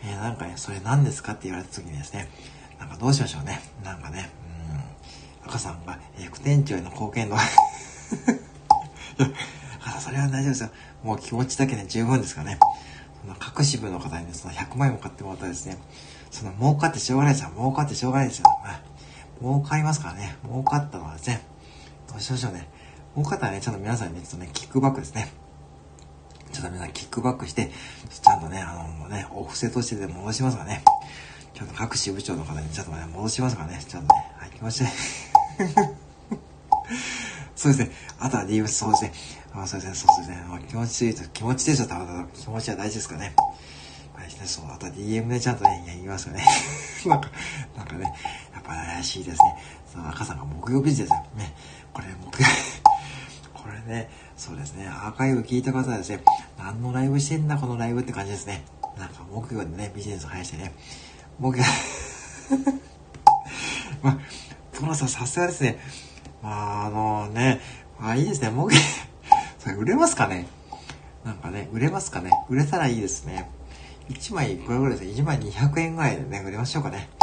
[0.02, 2.28] えー、なんかね、それ何ですかって言われた時にですね、
[2.80, 3.60] なんかどうしましょうね。
[3.84, 4.30] なんかね、
[5.44, 7.44] うん、赤さんが、えー、副店長への貢献度いや、
[9.80, 10.70] 赤さん、それは大丈夫ですよ。
[11.04, 12.58] もう気持ちだけで十分ですからね。
[13.22, 15.78] その各支部の方にね、その100万円も買ってもらったらですね、
[16.32, 17.50] その儲かってしょうがないですよ。
[17.56, 18.46] 儲かってしょうがないですよ。
[19.40, 20.38] 儲かりますからね。
[20.42, 21.40] 儲かったのはですね、
[22.08, 22.68] どうしましょうね。
[23.16, 25.32] もう方はね、ちょっと皆さんにね、ちょっとね、キックバックですね。
[26.52, 27.70] ちょっと皆さんキックバックして、
[28.10, 30.84] ちゃんとね、あの、ね、お布施としてで戻しますからね。
[31.54, 33.82] ちょっと各支部長の方にちょっとね、戻しますからね。
[33.88, 34.88] ちょっとね、はい、気持ちいい。
[37.56, 37.96] そうですね。
[38.18, 39.12] あとは DM、そうですね。
[39.54, 40.44] あそうですね、そうですね。
[40.68, 42.28] 気持ちいいと、気持ちでしょ、たまたま。
[42.34, 43.34] 気持ちは大事ですからね。
[44.14, 46.44] はい、そう、あとは DM でちゃんとね、言いますよね。
[47.06, 47.30] なんか、
[47.78, 48.12] なんかね、
[48.52, 49.56] やっぱ怪しいですね。
[49.90, 51.06] その赤さんが木曜日ですよ。
[51.36, 51.54] ね。
[51.94, 52.48] これ、木曜
[53.66, 54.86] これね、そうですね。
[54.86, 56.22] アーカイブ聞いた方はですね、
[56.56, 58.64] 何のライブしてんだ、このライブって感じですね。
[58.96, 60.72] なんか木曜でね、ビジネスを生やしてね。
[61.40, 61.64] 木曜、
[64.04, 64.18] まあ、
[64.72, 65.80] トラさんさすがですね。
[66.44, 67.60] まあ、あのね、
[67.98, 68.50] まあいいですね。
[68.50, 68.80] 木曜、
[69.58, 70.46] それ売れますかね？
[71.24, 72.30] なんかね、売れますかね？
[72.48, 73.50] 売れたらいいですね。
[74.10, 75.12] 1枚、これぐらいですね。
[75.22, 77.08] 1枚200円ぐらいでね、売れましょうかね。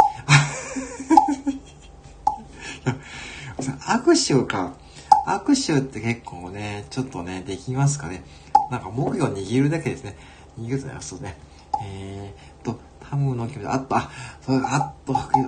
[3.80, 4.83] 握手か。
[5.26, 8.24] 握手って結構ね、ちょっとね、できますかね。
[8.70, 10.16] なんか木魚握るだけですね。
[10.58, 11.36] 握るとね、そうね。
[11.82, 14.10] えー、と、タムの気持ち、あっと、あ、
[14.40, 15.44] そうあっと、あ、わかり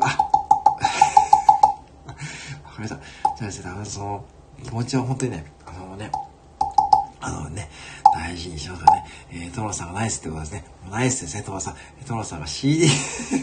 [2.80, 2.96] ました。
[2.96, 2.98] じゃ
[3.42, 4.24] あですね、その、
[4.64, 6.10] 気持ちは本当にね、あのね、
[7.20, 7.68] あのね、
[8.14, 9.04] 大事にしますかね。
[9.32, 10.64] えー、トロさんがナイスってことですね。
[10.90, 11.74] ナイスですね、トロさん。
[12.06, 12.86] トロさんが CD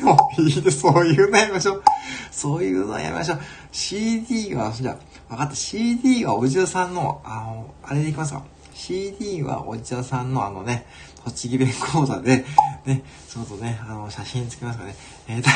[0.06, 1.84] を、いいで、そういうのやめましょう。
[2.32, 3.42] そういうのやめましょう。
[3.72, 4.98] CD は、じゃあ
[5.34, 5.56] 分かった。
[5.56, 8.44] CD はおじさんの、あの、あれでいきますか。
[8.74, 10.86] CD はおじさんのあのね、
[11.26, 12.46] 栃木弁講座で、
[12.86, 14.96] ね、ちょっとね、あの、写真つけますからね。
[15.28, 15.50] えー、 さ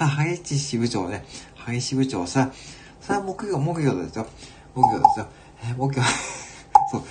[0.00, 1.24] あ、萩市支部長ね、
[1.56, 2.52] 萩市部長さ、
[3.00, 4.26] さあ、木曜、木曜ですよ。
[4.74, 5.26] 木曜ですよ。
[5.64, 6.02] えー、木曜、
[6.92, 7.02] そう、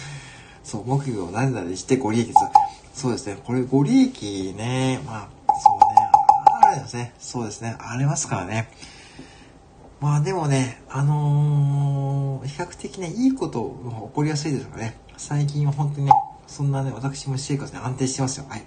[0.64, 2.40] そう、木曜何々してご利益です。
[2.94, 3.38] そうですね。
[3.44, 6.12] これご利益ね、まあ、そうね、
[6.64, 7.14] あれですね。
[7.20, 7.76] そうですね。
[7.80, 8.70] ありますからね。
[10.00, 13.76] まあでもね、あのー、比較的ね、いいこと
[14.10, 14.98] 起こりやすいですからね。
[15.18, 16.12] 最近は本当にね、
[16.46, 18.46] そんなね、私も生活で安定してますよ。
[18.48, 18.64] はい。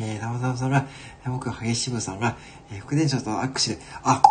[0.00, 0.86] えー、たまたまさんが、
[1.26, 2.36] 僕は、激しぶさんが、
[2.72, 4.22] えー、副店長と握手で、あ、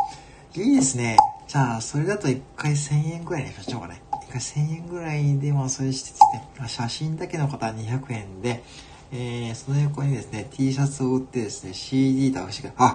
[0.55, 1.15] いいですね。
[1.47, 4.01] じゃあ、それだと1回1000円ぐらいにしましょうかね。
[4.27, 6.21] 1回1000円ぐらいで、まあ、それしてです
[6.61, 8.61] ね、写真だけの方は200円で、
[9.13, 12.93] えー、その横にですね、T シャツを売ってですね、CD と握手が、あ、も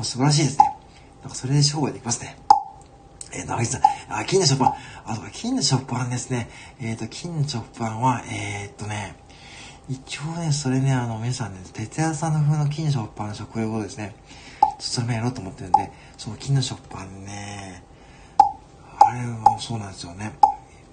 [0.00, 0.76] う素晴らしいですね。
[1.22, 2.45] なんかそれで商売できますね。
[3.36, 4.74] えー、長木さん、あ、金の食パン。
[5.06, 6.48] あ、そうか、金の食パンですね。
[6.80, 9.16] えっ、ー、と、金の食パンは、えー、っとね、
[9.88, 14.16] 一応ね、それね、あの、皆さんね、哲也さんの風の金の食パンの食用語ですね。
[14.60, 17.84] ちょっとそれもやろうと思ってるんで、その金の食パンね、
[18.98, 20.32] あれもそうなんですよね。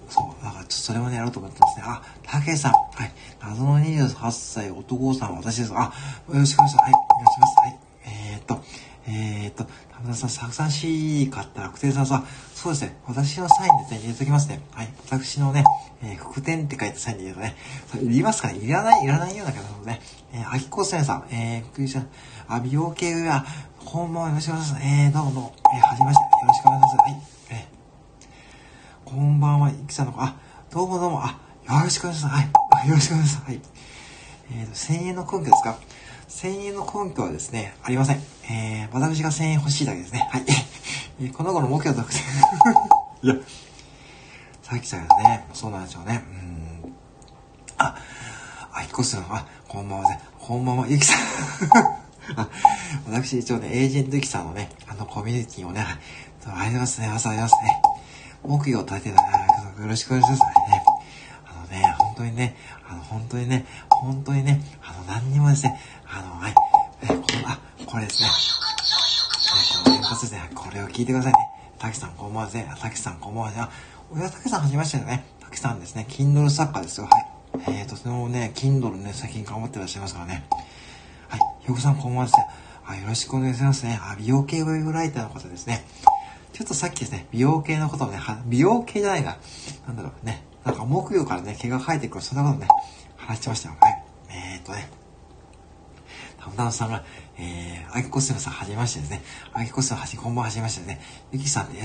[0.08, 1.82] そう、だからちょっとそれもね、やろうと思ってますね。
[1.86, 2.72] あ、たけさん。
[2.72, 3.12] はい。
[3.40, 5.72] 謎の28歳男さん、私です。
[5.74, 5.92] あ、
[6.28, 6.84] よろしくお願いします。
[6.84, 6.92] はい。
[6.92, 7.54] お願いします。
[7.58, 7.78] はい。
[8.04, 8.62] えー、っと、
[9.06, 14.60] えー、っと、田村さん、たくさん C 買ったら、くてさんさ、そうですね、私のサインです、ね、入れときますね。
[14.72, 14.88] はい。
[15.06, 15.64] 私のね、
[16.02, 17.56] えー、副店って書いたサインで入れるとね、
[17.90, 20.00] それいりますかいらない、いらないような方ね。
[20.32, 22.02] えー、秋子さん、えー、びっくりした。
[22.48, 23.44] あ、美容系は、
[23.84, 24.84] 本番よろしくお願いします。
[24.86, 26.96] えー、どうもどうも、えー、はじめまして、よろしくお願いします。
[26.96, 27.22] はい。
[27.50, 30.36] えー、こんばんは、いきさんの子、あ、
[30.70, 31.38] どうもどうも、あ、
[31.68, 32.34] よろしくお願いします。
[32.36, 32.88] はい。
[32.88, 33.46] よろしくお願いします。
[33.46, 33.60] はい。
[34.52, 35.78] えーと、1000円の根拠ですか？
[36.34, 38.16] 1000円の根拠はですね、ありません。
[38.50, 40.28] えー、私が1000円欲しいだけですね。
[40.32, 40.44] はい。
[41.22, 42.20] えー、この頃目標特典
[43.22, 43.34] いや、
[44.60, 46.24] さっきさですね、そうなんですよね。
[46.82, 46.94] うん。
[47.78, 47.96] あ、
[48.72, 50.18] あ、引っ越すの、あ、こんばんは。
[50.40, 51.20] こんばんは、ゆきさん。
[52.36, 52.48] あ、
[53.08, 55.86] 私一応ね、エージェントゆきさんのね、あのコミュニティをね、
[56.44, 57.80] ありますね、朝ありますね。
[58.42, 59.46] 目標を立てたら、よ
[59.86, 60.83] ろしくお願いしますね。
[62.14, 62.56] 本当にね、
[62.88, 66.54] あの、本当にね、本当にね、あの、何にもですね、あの、はい、
[67.02, 68.28] えこの、あ、これですね。
[69.84, 70.48] この連発ですね。
[70.54, 71.38] これを聞いてくださいね。
[71.76, 72.72] たけさん、こんばんはですね。
[72.80, 73.66] たけさん、こんばんはですね。
[73.66, 73.70] あ、
[74.12, 75.24] 親たけさん、はじめましてね。
[75.40, 76.06] たけさんですね。
[76.08, 77.08] Kindle 作家ですよ。
[77.10, 77.26] はい。
[77.66, 80.44] えーと、そのね、Kindle ね、最近頑張ってらっしゃいますからね。
[81.28, 81.40] はい。
[81.62, 82.46] ひよこさん、こんばんはですね。
[82.84, 83.98] はい、よろしくお願いしますね。
[84.00, 85.84] あ、美容系ウェブライターの方ですね。
[86.52, 89.36] ちょっとさっきですね、美容系のことをね、美容系じゃないな。
[89.88, 90.44] なんだろうね。
[90.64, 92.68] なんか木曜からね、毛が生えてくる、そんなことね、
[93.16, 93.76] 話してましたよ。
[93.80, 94.04] はい。
[94.30, 94.88] えー、っとね。
[96.40, 97.04] たむたむさんが、
[97.38, 99.22] えー、あきこすめさん、はじめましてですね。
[99.52, 101.00] あきこすめはじ、こんばんはじめましてね。
[101.32, 101.76] ゆきさんって、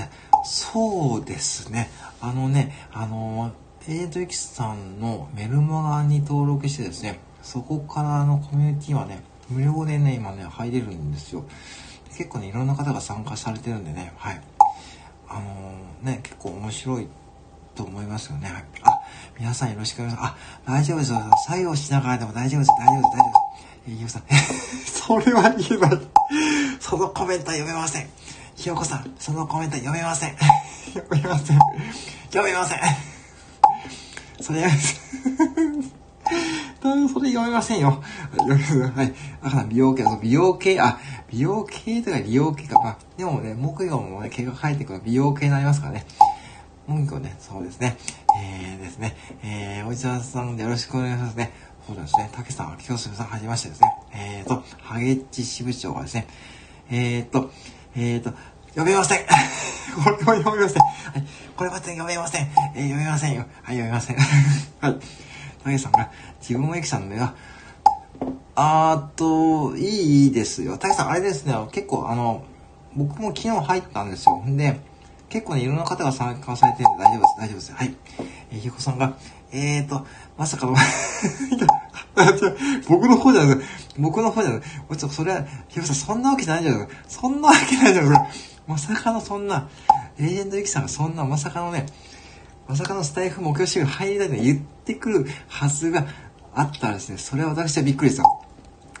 [0.44, 1.90] そうですね。
[2.20, 11.44] あのね、あのー、えーと、ゆきさんのメルマガに登録してですね、そこからあのコミュニティはね、無料でね、今ね、入れるんですよ。
[12.16, 14.40] 結構ね、いろんな方が参加されてるんでね、はい。
[15.28, 17.08] あのー、ね、結構面白い
[17.80, 18.48] と思いますよね。
[18.82, 19.00] あ、
[19.38, 20.32] 皆さんよろしくお願いします。
[20.32, 21.12] あ、大丈夫です。
[21.46, 22.70] 作業しながらでも大丈夫です。
[22.78, 23.08] 大丈夫です。
[23.08, 23.80] 大丈夫です。
[23.88, 24.22] え、ゆうさん。
[24.84, 25.98] それは言えない。
[26.78, 28.08] そのコメント読めません。
[28.54, 30.36] ひよこさん、そのコメント読めません。
[30.92, 31.58] 読めません。
[32.26, 32.78] 読めません。
[34.40, 35.00] それやめます。
[36.82, 38.02] それ読めませんよ。
[38.94, 39.14] はい。
[39.42, 40.98] だから美容系、美容系、あ、
[41.30, 42.78] 美容系とか美容系か。
[42.82, 46.06] まあ、でもね、木曜もね、毛が生えてくる美容系になりますからね。
[46.90, 47.96] 文句をね、そうですね。
[48.42, 49.16] えー、ですね。
[49.44, 51.52] えー、おじさんさんでよろしくお願いしますね。
[51.86, 52.28] そうですね。
[52.32, 53.88] たけさん、きょうすみさん、はじめましてですね。
[54.12, 56.26] えーと、ハゲッチ支部長がですね、
[56.90, 57.52] えーと、
[57.94, 58.32] えーと、
[58.70, 59.18] 読めません。
[59.24, 60.82] これは読めません。
[60.82, 61.26] はい。
[61.56, 62.48] これは読めません。
[62.74, 63.44] えー、読めませんよ。
[63.62, 64.16] はい、読めません。
[64.82, 64.98] はい。
[65.62, 67.34] たけさんが、自分もゆきさんの目は、
[68.56, 70.76] あーと、いいですよ。
[70.76, 72.42] たけさん、あれですね、結構、あの、
[72.96, 74.42] 僕も昨日入ったんですよ。
[74.44, 74.80] んで、
[75.30, 77.34] 結構ね、いろんな方が参加されてるんで大丈夫です。
[77.38, 77.72] 大丈夫です。
[77.72, 77.94] はい。
[78.50, 79.16] えー、ひこさんが、
[79.52, 80.04] えーと、
[80.36, 80.74] まさかの
[82.88, 83.58] 僕の方じゃない
[83.96, 88.30] 僕の方じゃないちょっとそれは、ひこさん、そんなわけじゃないじゃないそんなわけないじゃない
[88.66, 89.68] まさかのそんな、
[90.18, 91.86] レジェンドゆきさんがそんな、まさかのね、
[92.68, 96.06] まさかのスタイフ目標集入りたいと言ってくるはずが
[96.54, 98.26] あったらですね、それは私はびっくりですよ。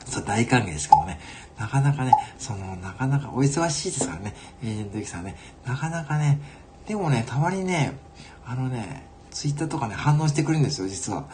[0.06, 1.20] そう、大歓迎ですけどね。
[1.60, 5.36] なかなかね、その、なかなかお忙しいですからね、エージェントゆきさんね。
[5.66, 6.40] なかなかね、
[6.88, 7.98] でもね、たまにね、
[8.46, 11.28] あのね、ツイッターとかね、反応してくれるんですよ、実は。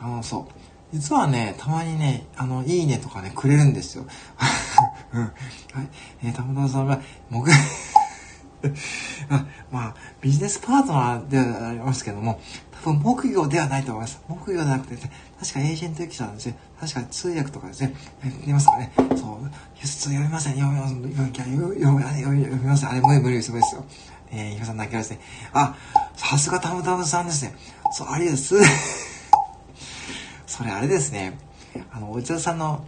[0.00, 0.52] あの、そう。
[0.92, 4.06] 実はね、たまにね、あの、いいねとかね、くれるんですよ。
[5.12, 5.22] うん。
[5.22, 5.32] はい。
[6.22, 7.50] えー、たまたまさんが、僕
[9.30, 12.40] あまあ、ビジネスパートナーではありますけども、
[12.84, 14.20] 多分木業ではないと思います。
[14.28, 15.10] 木業ではなくて、ね、
[15.42, 16.56] 確かエージェントユキさんですね。
[16.78, 17.94] 確か通訳とかですね。
[18.22, 18.92] 言いますかね。
[18.96, 20.54] そう、読みません。
[20.54, 21.02] 読みません。
[21.02, 21.34] 読み
[21.74, 22.90] 読みません。
[22.90, 23.50] あれ、無理無理です。
[23.50, 23.84] 無理ですよ。
[24.30, 25.18] えー、ゆかさん泣きますね。
[25.52, 25.74] あ、
[26.14, 27.56] さすがたむたむさんですね。
[27.90, 28.54] そう、ありです。
[30.46, 31.36] それあれですね。
[31.90, 32.84] あの、お茶さんの、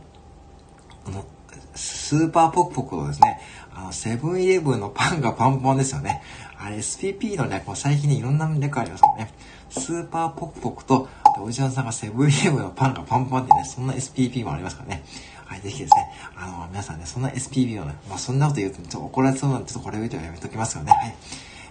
[1.06, 1.24] あの、
[1.74, 3.40] スーパーポッポクのですね、
[3.74, 6.22] あの、セブンイレブンのパンがパンパンですよね。
[6.64, 9.34] あれ、SPP の略も最近にいろんな略ありますからね。
[9.68, 15.04] スーパーポクポクと、おじさんさんがセブンイレブンのパンがパンパンってね、そんな SPP もありますからね。
[15.44, 20.92] はい、ぜひですね、あの、皆さんね、そんな SPP のね、まあ、そんなこと言うと、ちょっと怒られそうなんで、ちょっとこれを言うとやめときますよね。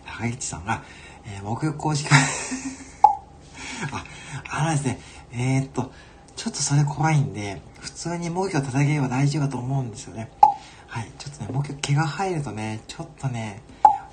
[0.05, 0.31] はい。
[0.31, 0.83] 高市さんが、
[1.25, 2.07] えー、木曜公式
[3.91, 4.05] あ、
[4.51, 4.99] あのですね、
[5.31, 5.91] えー、っと、
[6.35, 10.29] ちょっとそれ怖いんで、普通に木魚叩ければ大丈夫だと思うんですよね。
[10.85, 13.63] はい、ちょっとね、木魚毛が入るとね、ちょっとね、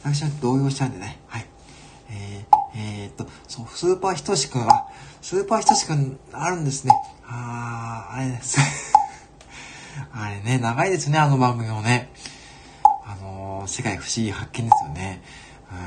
[0.03, 1.47] 私は動揺しちゃうんでね、はい。
[2.11, 4.87] えー、えー、っと、そう、スーパーひとしくん、あ、
[5.21, 6.93] スーパーひとしくんあるんですね。
[7.27, 8.59] あー、あれです。
[10.13, 12.11] あれね、長いですね、あの番組もね。
[13.05, 15.23] あのー、世界不思議発見ですよね。
[15.71, 15.81] うーん。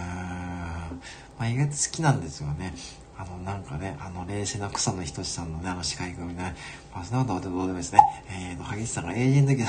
[1.40, 2.76] まあ、意外と好きなんですよね。
[3.18, 6.56] あの、なんかね、あの、冷静な草野仁さんのね、あの司会組ね、
[6.94, 8.00] まあ、そんなことどうでもですね、
[8.30, 9.64] えーと、萩市さんがエージェント時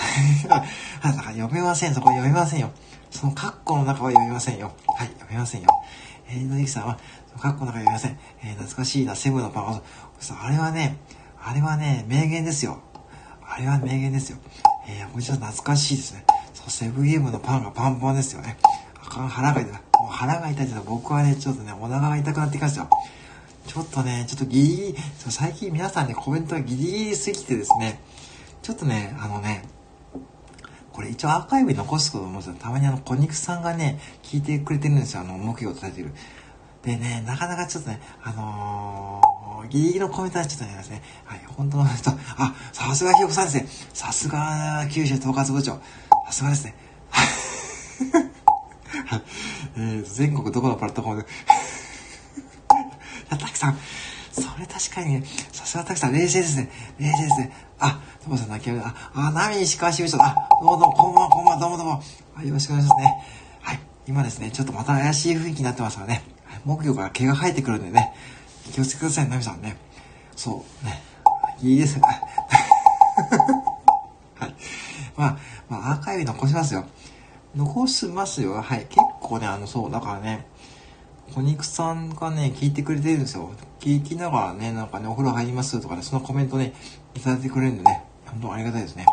[0.48, 0.60] だ
[1.14, 2.70] から読めません、そこ読めませんよ。
[3.14, 4.72] そのカッコの中は読めませんよ。
[4.98, 5.68] はい、読めませんよ。
[6.28, 6.98] えーと、ゆきさんは、
[7.40, 8.18] カッコの中読めません。
[8.42, 9.82] えー、懐かしいな、セブンのパン。
[10.42, 10.98] あれはね、
[11.40, 12.80] あれはね、名言ですよ。
[13.46, 14.38] あれは名言ですよ。
[14.88, 16.24] えー、こちら懐かしいですね。
[16.54, 18.58] そう、セブンゲームのパンがパンパンですよね。
[19.00, 19.72] あかん、腹が痛い。
[19.72, 22.90] もう腹が痛いけど、僕はね、ちょっとね、お腹が痛くなってきましたよ。
[23.68, 24.96] ちょっとね、ちょっとギリギリ、
[25.30, 28.00] 最近皆さんね、コメントがギリギリすぎてですね、
[28.62, 29.62] ちょっとね、あのね、
[30.94, 32.54] これ一応アーカイブに残すこと思うんですよ。
[32.56, 35.22] たまにあの、小肉さんがね、聞いてくれてるんですよ。
[35.22, 36.12] あの、目標を立ててる。
[36.84, 43.66] でね、なかなかちょっとね、あのー、ギリギリのコメントはちょっとね、ね、はい、本当の人、あ、さすがひよこさんですね。
[43.92, 45.72] さすが、九州統括部長。
[46.26, 46.76] さすがですね。
[47.10, 47.24] は
[49.16, 49.22] い。
[49.76, 51.28] えー、全国どこのプラットフォームで
[53.36, 53.78] たくさん。
[54.34, 56.68] それ確かにね、さすがたくさん、冷静ですね。
[56.98, 57.52] 冷静ですね。
[57.78, 60.34] あ、ともさん泣きやめあ、あ、ナミ石川支部長だ。
[60.60, 62.02] どうもどうも、こんばんは、こんばんは、どうもどうも。
[62.34, 63.24] はい、よろしくお願いしますね。
[63.60, 63.80] はい。
[64.08, 66.24] 今ですね、ちょっとまた怪しい雰囲気になってますからね。
[66.64, 68.12] 木魚から毛が生えてくるんでね。
[68.72, 69.76] 気をつけてください、ナミさんね。
[70.34, 71.00] そうね。
[71.62, 72.02] いいですね。
[74.40, 74.54] はい。
[75.16, 76.84] まあ、まあ、アーカイブ残しますよ。
[77.54, 78.60] 残しますよ。
[78.60, 78.86] はい。
[78.88, 80.44] 結構ね、あの、そう、だからね、
[81.34, 83.50] 小肉さんがね、聞いてくれてるんですよ。
[83.84, 86.72] 聞きながらね、なんかね、お風呂入りますとかね、そのコメントね、
[87.14, 89.04] いただいてくれるんでね、本当ありがたいですね。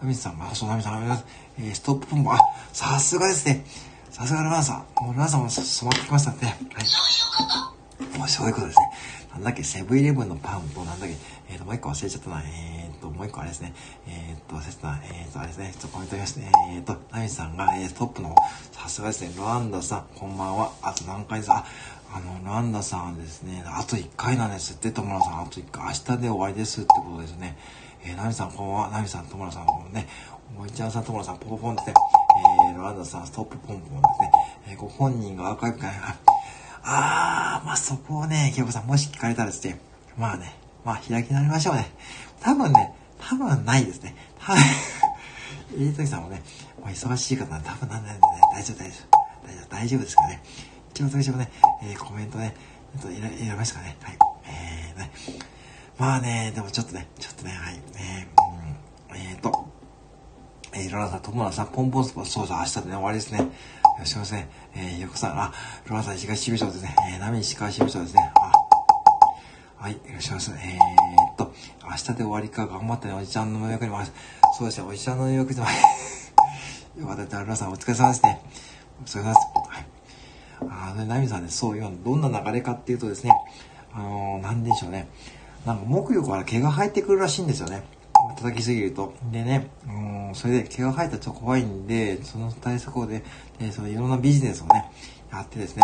[0.00, 1.68] ナミさんが、そう、ナミさん、ありがとうございます。
[1.68, 2.38] えー、ストップポンポン、あ、
[2.72, 3.66] さすがですね。
[4.10, 5.04] さすがラナさん。
[5.04, 6.38] もうラナさんも染まってきましたね。
[6.72, 6.80] は
[8.14, 8.18] い。
[8.18, 8.90] もうそういうことですね。
[9.34, 11.16] なんだっけ、セブンイレブンのパンと、なんだっけ、
[11.50, 12.42] えっ、ー、と、もう一個忘れちゃったな。
[12.42, 13.74] えっ、ー、と、もう一個あれですね。
[14.06, 15.00] えっ、ー、と、忘れちゃったな。
[15.04, 15.74] えっ、と、あれですね。
[15.74, 16.52] ちょっとコメント見ましたね。
[16.74, 18.34] えっ、と、ナミさんが、えー、トップの、
[18.72, 19.32] さすがですね。
[19.36, 20.72] ロアンダさん、こんばんは。
[20.82, 21.64] あと何回ですあ、
[22.10, 25.40] あの、ロアンダさんはですね、あと1回なんですって、友野さん。
[25.40, 27.56] あと1回、明日で終わりですってことですね。
[28.04, 28.88] えー、ナミさん、こんばんは。
[28.90, 30.08] ナミさん、友野さん、もね、
[30.58, 31.94] おいちゃんさん、友野さん、ポポポンってね、
[32.70, 34.30] えー、ロアンダさん、ストップポンポンですね。
[34.68, 35.90] えー、ご本人がアーカイブ会、
[36.82, 39.78] あー、まあそこをね、京子さん、もし聞かれたらですね、
[40.16, 41.90] まあね、まあ開き直りましょうね。
[42.40, 44.16] 多分ね、多分ないですね。
[44.40, 44.62] 多分、
[45.78, 46.42] えいときさんもね、
[46.80, 49.18] お忙しい方なんで多分なんないんでね、大丈夫、大丈夫。
[49.46, 50.42] 大丈夫、大丈夫ですかね。
[50.98, 51.48] 一番最初ね、
[51.84, 52.56] えー、コメントね、
[53.00, 53.96] ちょっと入れ、入れましたかね。
[54.02, 54.18] はい。
[54.48, 55.12] えー、ね。
[55.96, 57.80] まあね、でもちょっとね、ちょっとね、はい。
[57.94, 59.68] えー、うん、えーと、
[60.72, 63.38] えー、ロナさん、友野さん、ポンポンスポンそうそう、明日でね、終わりですね。
[63.38, 63.44] よ
[64.00, 64.50] ろしくお願いますね。
[64.74, 65.52] えー、よこさん、あ、
[65.86, 66.96] ロナさん、石川支部長ですね。
[67.12, 68.32] えー、波石川支部長ですね。
[68.34, 68.52] あ、
[69.76, 70.60] はい、よろしくお願いします。
[70.64, 71.52] えー、っと、
[71.84, 74.00] 明日で終わりか、頑張ったね、おじちゃんの予約にも、
[74.58, 75.66] そうですね、おじちゃんの予約にも、
[76.98, 78.40] よかった、ロナさん、お疲れ様ですね。
[79.00, 79.57] お疲れ様です。
[80.98, 81.04] はい。
[81.04, 83.30] あの、ナミさんね、そう、今、どんな流れかっていうとですね、
[83.92, 85.08] あのー、なんでしょうね。
[85.64, 87.82] なんか、木魚から毛が生えてくるらしいんですよね。
[88.36, 89.14] 叩きすぎると。
[89.32, 93.22] でね、うん、それで毛が生えたらちょっと怖いんで、その対策をで、
[93.58, 94.90] で、そのいろんなビジネスをね、
[95.32, 95.82] やってですね、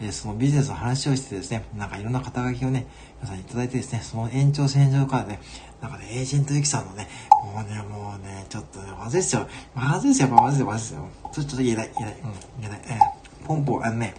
[0.00, 2.86] で、そのビジネスの話をしてですね、なんかいろんな肩書きをね、
[3.20, 5.40] 皆さんいただいてですね、その延長線上からね、
[5.80, 9.48] なんかね、エージェントユキさんのね、もうね、もうね、ちょっとね、まずいっすよ。
[9.74, 11.08] まずいっすよ、まずいっすよ、まずいっすよ。
[11.32, 12.80] ちょっと言えない、言えない、うん、言えない。
[12.86, 14.14] えー、ポンポン、あのね、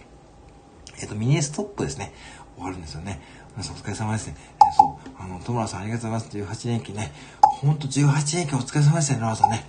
[1.00, 2.12] えっ、と、ミニストップですね、
[2.56, 3.20] 終わるんですよね。
[3.52, 4.36] 皆さんお疲れ様ですね。
[4.38, 6.66] え、そう、あの、戸村さんありがとうございます。
[6.66, 9.66] 18年期ね、ほんと18年期お疲れ様ですね、野良さんね。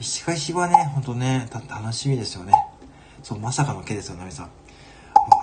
[0.00, 2.52] 石垣市はね、ほんとね、楽しみですよね。
[3.22, 4.50] そう、まさかの毛ですよ、ナミさん。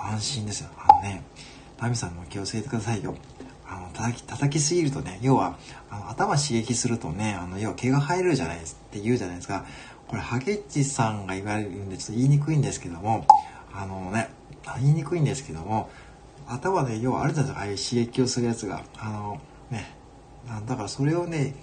[0.04, 0.70] 安心ですよ。
[0.78, 1.22] あのね、
[1.80, 3.14] ナミさんも気をつけてくださいよ。
[3.68, 5.58] あの、叩き、叩きすぎるとね、要は、
[5.90, 9.64] あの、頭刺激するとね、あの、要は毛が生えるじゃないですって言うじゃないですか。
[10.06, 13.26] これ、ハゲッチさんが言われるんで、ちょっと言いにくいんですけども、
[13.74, 14.30] あのね、
[14.80, 15.90] 言いにくいんですけども、
[16.48, 18.84] 頭で、要はあるじゃないですか、ああいう刺激をするやつが。
[18.98, 19.94] あの、ね、
[20.66, 21.54] だからそれをね、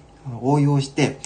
[0.42, 1.20] 応用して、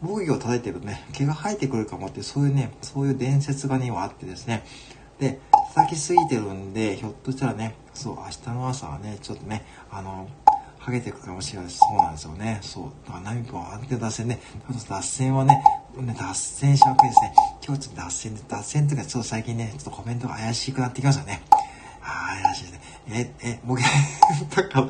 [0.00, 4.64] 防御を叩いてるとね、毛が生えてくるかもって、そういうね、そういう伝説がね、今あってですね。
[5.18, 5.40] で、
[5.74, 10.28] 叩きすぎてるんで、ひょっとしたらね、そう、明日の朝はね、ちょっとね、あの、
[10.88, 12.60] ハゲていくかもしれないそうなんですよね。
[12.62, 12.84] そう。
[13.06, 14.40] だから、ナミポン安定脱線ね。
[14.88, 15.62] 脱線はね、
[15.98, 17.34] ね、脱線しわけですね。
[17.62, 21.42] 今日ちょっと脱線で、脱線とか、ちょっと最近ね、ちょっとコメントが怪しくなってきましたね。
[22.00, 22.80] ああ、怪しいですね。
[23.10, 23.82] え、え、僕、
[24.56, 24.80] だか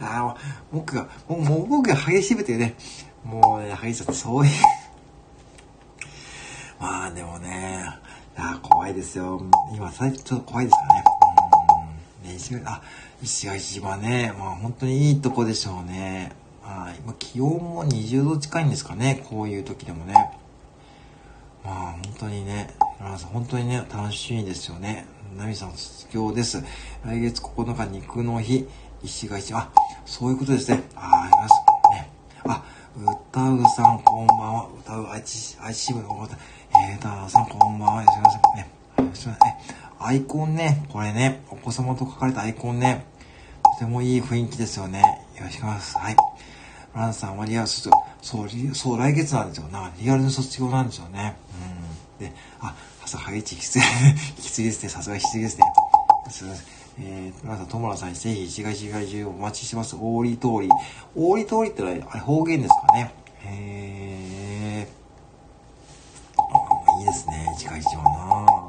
[0.00, 0.36] ら、ああ
[0.72, 2.74] 僕が、もう僕が激しぶてね、
[3.22, 4.52] もうね、激しちゃって、そういう
[6.80, 7.84] まあでもね、
[8.36, 9.40] あ怖いですよ。
[9.72, 11.04] 今、最近ちょっと怖いですかね。
[12.26, 12.82] ね、石垣、あ、
[13.22, 16.32] 石垣島ね、まあ本当にいいとこでしょうね。
[16.62, 17.00] はい。
[17.06, 20.14] まあ気温も20度近いんですかね、こういう時でもね。
[21.64, 22.74] まあ本当にね、
[23.32, 25.06] 本当にね、楽しみですよね。
[25.36, 26.62] ナミさん卒業です。
[27.04, 28.66] 来月9日肉の日、
[29.02, 29.58] 石垣島。
[29.58, 29.70] あ、
[30.04, 30.82] そういうことですね。
[30.94, 31.54] あ、あります。
[31.92, 32.10] ね。
[32.48, 32.64] あ、
[32.96, 34.68] 歌うさんこんばんは。
[34.80, 36.26] 歌う愛知、愛知部の方。
[36.70, 38.02] えー、歌うさんこんばんは。
[38.02, 38.70] よろしくお願いしますね。
[38.98, 39.85] よろしくお願いしますね。
[39.98, 43.06] アイコンね、これね、お子様と書かれたアイコンね、
[43.78, 45.00] とてもいい雰囲気ですよね。
[45.36, 45.98] よろしくお願いします。
[45.98, 46.16] はい。
[46.94, 47.94] ランさんはリアル卒業。
[48.22, 49.68] そう、そう、来月なんですよ。
[49.68, 51.36] な、リアルの卒業なんですよね。
[52.20, 52.26] うん。
[52.26, 53.80] で、あ、朝早いちきつい、
[54.40, 54.88] きついですね。
[54.88, 55.64] さすがきついですね。
[56.30, 56.66] すみません。
[56.98, 59.96] えー、皆さん、友村さんぜひ、市街市街中お待ちしてます。
[60.00, 60.70] 大利通り。
[61.14, 63.12] 大利通りってのは、あれ方言ですかね。
[63.40, 64.96] へー。
[67.00, 68.65] いいですね、市街地はな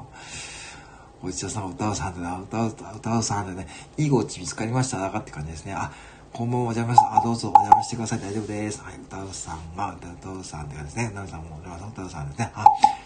[1.23, 5.73] おじちゃさん、歌うさんでな、歌う、歌うさんでね、いいごち見つかりましたかって感じですね。
[5.73, 5.91] あ、
[6.31, 8.19] こんばんは、お邪魔したあ、どうぞお邪魔してください。
[8.19, 8.81] 大丈夫です。
[8.81, 11.11] はい、歌うさんが、歌うさんって感じですね。
[11.15, 12.51] なるさんも、歌うさんですね。
[12.53, 12.65] あ、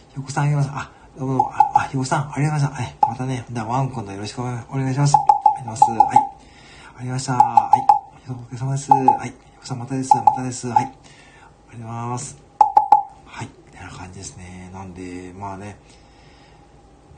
[0.09, 0.69] ひよこさんあげます。
[0.71, 3.07] あ、どうも、あ、ひよこさん、ありがとうございました。
[3.07, 5.15] はい、またね、じゃ、ワンコンとよろしくお願いします。
[5.15, 6.01] ありがとうございます。
[6.01, 6.31] はい。
[6.97, 7.33] ありました。
[7.33, 7.87] はい。
[8.29, 8.91] お疲れ様です。
[8.91, 9.29] はい。
[9.29, 10.15] ひこさん、またです。
[10.15, 10.67] またです。
[10.67, 10.83] はい。
[10.83, 10.97] ありがと
[11.77, 12.37] うございます。
[13.25, 13.47] はい。
[13.47, 14.69] てな感じですね。
[14.73, 15.77] なんで、まあね、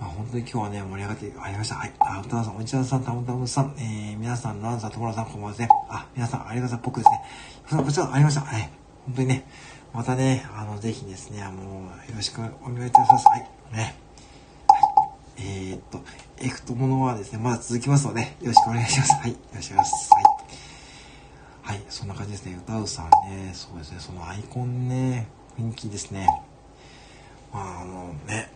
[0.03, 1.75] まあ、本当に今日はね、盛り上がってありました。
[1.75, 1.93] はい。
[1.99, 5.69] あ、歌さん、おじちゃんさん、たむたむさん、えー、皆さん、ランさん、ともらさん、こんばんはですね。
[5.89, 7.07] あ、皆さん、ありがとうございます。
[7.07, 7.19] 僕
[7.69, 7.83] ですね。
[7.85, 8.41] こちら、ありました。
[8.41, 8.69] はい。
[9.05, 9.47] 本当にね、
[9.93, 13.27] またね、あの、ぜひですね、あの、よろしくお願いいたします。
[13.29, 13.39] はい。
[13.71, 13.95] ね。
[14.67, 14.81] はい。
[15.37, 16.01] えー、っと、
[16.39, 19.13] エクトものはですね、まだ続きますので、よろしくお願いします。
[19.13, 19.31] はい。
[19.31, 20.13] よろしくお願いします。
[20.13, 20.23] はい。
[21.61, 22.59] はい、そんな感じですね。
[22.61, 26.27] 歌うさんね、そうですね、そのアイコンね、雰囲気ですね。
[27.53, 28.51] まあ、あのね、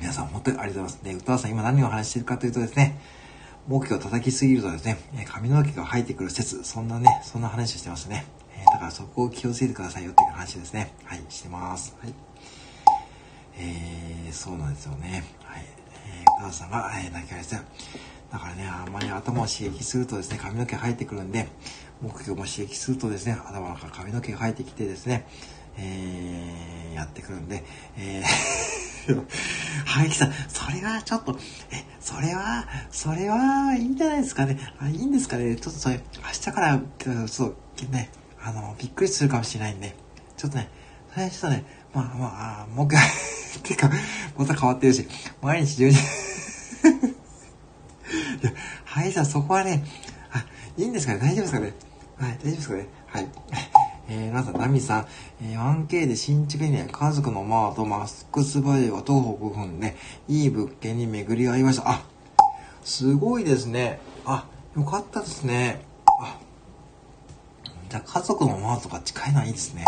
[0.00, 1.04] 皆さん本当にありがとうございます。
[1.04, 2.98] で、歌うさん今何を話しているかというとですね、
[3.66, 8.26] 木魚を叩きすぎるとですね、髪の毛が生えてくる説、そんなね、そんな話をしてますね。
[8.56, 10.92] えだからそこを気をつけてくださいよっていう話ですね。
[11.04, 11.96] はい、してます。
[12.00, 12.14] はい。
[13.56, 15.24] えー、そうなんですよね。
[15.44, 15.64] はい。
[16.06, 17.62] えー、お母さんが、えー、泣き返した。
[18.32, 21.48] だからね、あんまり頭を刺激するとですね、髪の毛生えてくるんで、
[22.02, 25.26] 木魚も刺激するとですね、頭から髪の毛が生えてきてですね、
[25.78, 27.64] えー、やってくるんで、
[27.96, 28.24] えー、
[29.84, 31.38] はい、さん、それはちょっと、
[31.70, 34.58] え、それは、それはいいんじゃないですかね。
[34.78, 35.56] あいいんですかね。
[35.56, 36.80] ちょっとそれ、明日から、
[37.28, 37.56] そう、
[37.90, 38.10] ね、
[38.42, 39.94] あの、びっくりするかもしれないんで、
[40.36, 40.68] ちょっとね、
[41.12, 43.00] それはちょっとね、まあまあ、もう一回
[43.62, 43.90] てか、
[44.36, 45.06] また変わってるし、
[45.42, 45.94] 毎日12 い
[48.42, 48.52] や、
[48.84, 49.84] はい、じゃそこはね、
[50.32, 50.44] あ、
[50.76, 51.72] いいんですかね大丈夫ですかね
[52.18, 53.28] はい、大丈夫ですかねはい。
[54.06, 55.06] えー、皆さん、ナミさん、
[55.42, 59.96] えー、1K で新築にね、家族のマート、マスクスバイオが徒歩5分ね、
[60.28, 61.90] いい物件に巡り合いました。
[61.90, 62.02] あ、
[62.82, 64.00] すごいですね。
[64.26, 64.46] あ、
[64.76, 65.80] よかったですね。
[66.20, 66.38] あ、
[67.88, 69.86] じゃあ家族のマートが近いのはいいですね。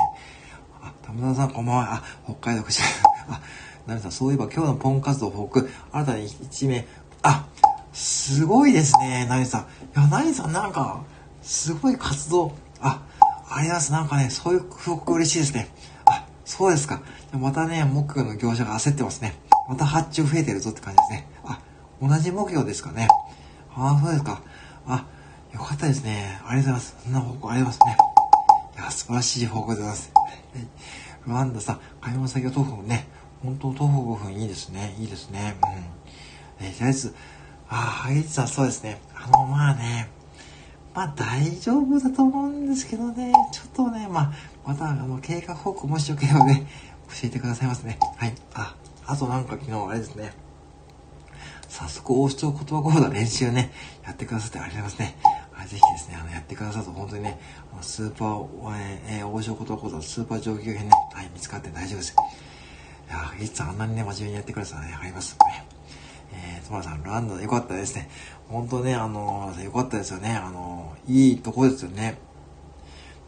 [0.80, 1.94] あ、田村さんこんばんは。
[1.96, 2.80] あ、北海道口。
[3.28, 3.42] あ、
[3.86, 6.86] ナミさん、そういえば今日のポン活動報告、新たに1名、
[7.22, 7.44] あ、
[7.92, 9.60] すごいですね、ナミさん。
[9.62, 9.64] い
[9.94, 11.02] や、ナミさんなんか、
[11.42, 13.02] すごい活動、あ、
[13.49, 13.92] あります。
[13.92, 15.68] なんかね、そういう報告嬉しいですね。
[16.05, 17.03] あ、そうですか。
[17.32, 19.34] またね、木魚の業者が焦ってますね。
[19.68, 21.28] また発注増えてるぞって感じですね。
[21.44, 21.61] あ、
[22.01, 23.09] 同じ木魚ですかね。
[23.74, 24.42] ああ、そうですか。
[24.86, 25.07] あ、
[25.53, 26.40] よかったですね。
[26.44, 26.97] ありがとうございます。
[27.03, 27.97] そんな報告ありますね。
[28.76, 30.12] いや、素晴らしい報告でございます。
[31.26, 33.09] ルワンダさん、買い物先は豆腐ね。
[33.42, 34.94] 本当豆腐5分いいですね。
[34.99, 35.57] いいですね。
[36.61, 36.66] うん。
[36.66, 37.14] え、とりあえず、
[37.68, 37.76] ああ、
[38.09, 39.01] はい、さそうですね。
[39.14, 40.09] あの、まあね、
[40.97, 44.32] まあ大丈夫だと思うんですけどね、ちょっとね、まあ、
[44.66, 46.66] またあの、経過報告もしよければね、
[47.09, 47.99] 教えてくださいますね。
[48.16, 48.34] はい。
[48.55, 48.74] あ、
[49.05, 50.32] あとなんか昨日あれですね、
[51.68, 53.72] 早速王将言葉講座練習ね、
[54.07, 55.18] やってくださってありがとうございますね。
[55.55, 57.38] あぜひですね、あの、やってくださると本当にね、
[57.82, 58.49] スーパー、
[59.09, 62.16] えー、王将言葉講座スーパー上級編ね、はい、見つかって大丈夫です。
[63.09, 65.36] いやいつあんなにね、真面目にやってくれたらね、あります。
[66.37, 68.09] えー、トマさん、ランドでよかったですね。
[68.49, 70.30] 本当ね、あのー、よかったですよね。
[70.37, 72.18] あのー、いいとこですよね。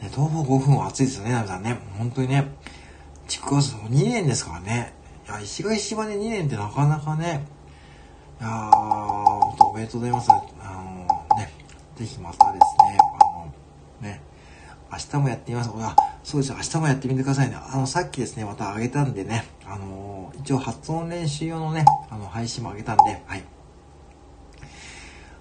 [0.02, 1.78] ね、東方5分は暑いですよね、ナミさんね。
[1.96, 2.52] 本当にね、
[3.26, 4.92] 築は2年ですからね。
[5.26, 7.46] いや、石垣島で2年ってなかなかね、
[8.40, 10.30] いやー、本当おめでとうございます。
[10.30, 11.52] あのー、ね、
[11.96, 13.52] ぜひまたですね、あの
[14.00, 14.20] ね、
[14.92, 15.70] 明日もやってみます。
[15.74, 15.96] あ、
[16.28, 17.56] そうです、明日もやってみてくださいね。
[17.56, 23.44] あの、さっきですね、またあげたんでね、あのー、一応発音練習用のね、あの、配信もあげたんで、はい。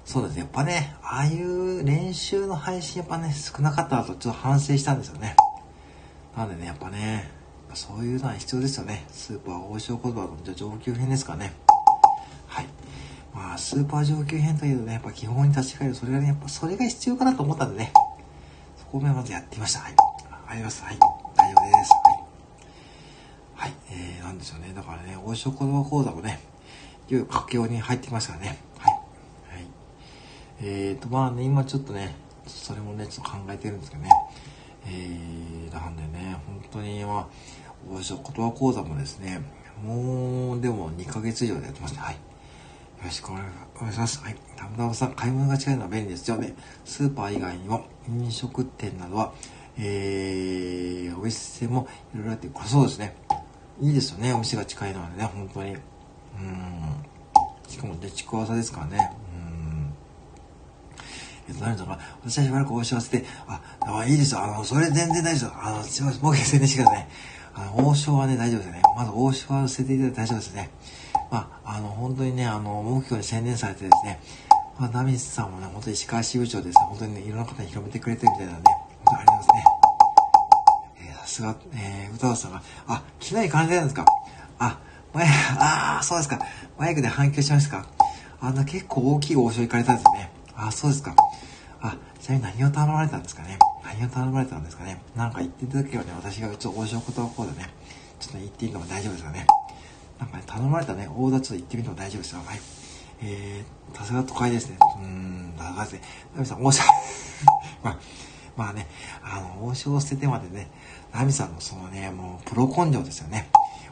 [0.06, 0.40] そうですね。
[0.40, 5.36] やっぱね、ああいう練習の配信やっぱね、少なかったとちょっと反省したんですよね。
[6.38, 7.32] なんでね、やっぱね、
[7.74, 9.06] そういうのは必要ですよね。
[9.12, 11.52] スーパー王将言葉の上級編ですかね。
[12.48, 12.66] はい。
[13.34, 17.92] まあ、スーパー上級編というとね、やっぱ基本に立ち返る、それがね、やっぱそれが必要かなと思ったんでね、
[18.78, 19.82] そこをまずやってみました。
[19.82, 20.17] はい。
[20.48, 20.84] あります。
[20.84, 20.98] はい。
[21.36, 21.92] 大丈夫です。
[23.56, 23.68] はい。
[23.68, 23.74] はい。
[23.92, 24.74] えー、なんでしょうね。
[24.74, 26.40] だからね、王将言葉講座もね、
[27.10, 28.68] いよいよ佳境に入ってきましたからね。
[30.60, 32.16] えーと、まあね、今ちょっとね、
[32.48, 34.10] それもね、ちょっと考えてるんですけどね。
[34.88, 37.28] えー、なんでね、本当に、まあ、
[37.94, 39.42] おしょ言葉講座もですね、
[39.84, 42.00] もう、でも2ヶ月以上でやってますね。
[42.00, 42.16] はい。
[42.16, 42.20] よ
[43.04, 43.46] ろしくお願
[43.90, 44.20] いします。
[44.24, 44.36] はい。
[44.56, 46.56] たむたむさん、買い物が近いのは便利ですよね。
[46.86, 49.34] スーパー以外にも、飲食店などは、
[49.80, 53.16] えー、お店もいろいろあって、これそうですね。
[53.82, 55.72] いいですよね、お店が近いのはね、本当に。
[55.72, 55.80] うん。
[57.68, 59.12] しかもね、ちくわさですからね。
[61.48, 64.44] えっと、何とか、私はしばらくお幸せで、あ、あいいですよ。
[64.44, 65.62] あの、それ全然大丈夫です。
[65.64, 66.22] あの、すいません。
[66.22, 67.08] 僕宣伝してください。
[67.56, 68.82] あの、王将はね、大丈夫ですよね。
[68.98, 70.70] まず王将は捨てていただいて大丈夫ですね。
[71.32, 74.20] まあ、あの、本当にね、あの、目標に宣伝されてですね、
[74.78, 78.70] まあ、ナミスさんもね、本当に石川支部長ですね、本当にね、いろんな方に広めてくれてるみたいなんで、
[79.16, 79.64] ありますね。
[81.02, 84.06] えー、さすが、えー、歌わさんが、あ、昨日行かれてるんですか？
[84.60, 84.80] あ、
[85.14, 86.40] 前、ああ、そうですか。
[86.78, 87.88] マイクで反響しましたか？
[88.40, 90.32] あの、結構大きい王将行かれたんですね。
[90.56, 91.16] あ、そうですか。
[91.82, 93.58] あ、ちなみに何を頼まれたんですかね？
[93.84, 95.02] 何を頼まれたんですかね？
[95.16, 97.70] なんか言っていただければね、私がうちょっと王将言葉こうでね、
[98.20, 99.46] ちょっと言っていいのも大丈夫ですよね。
[100.20, 102.40] なんかね、頼まれたね、オーダーちょっと言ってみても大丈夫ですよ。
[102.46, 102.60] はい。
[103.22, 104.78] えー、さすが都会ですね。
[104.98, 106.02] うーん、だからですね。
[106.36, 106.84] ナミさん、王将、
[107.84, 107.98] まあ、
[108.58, 108.88] まあね、
[109.24, 110.68] あの、王将を捨ててまでね、
[111.14, 113.50] ナミさんのそのね、もうプロ根性ですよね。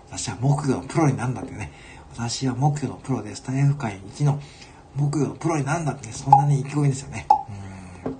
[0.07, 1.71] 私は木魚のプロになるんだってね。
[2.13, 4.39] 私は木魚のプロで、スタイフ界一の
[4.95, 7.27] 木魚のプロになるんだってね、そんなに勢いですよね。
[8.05, 8.17] うん。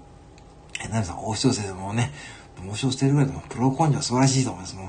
[0.84, 2.12] え、ナミさん、王将生でもね、
[2.70, 4.76] 王将してるぐらいのプロ根性素晴らしいと思います。
[4.76, 4.88] もう、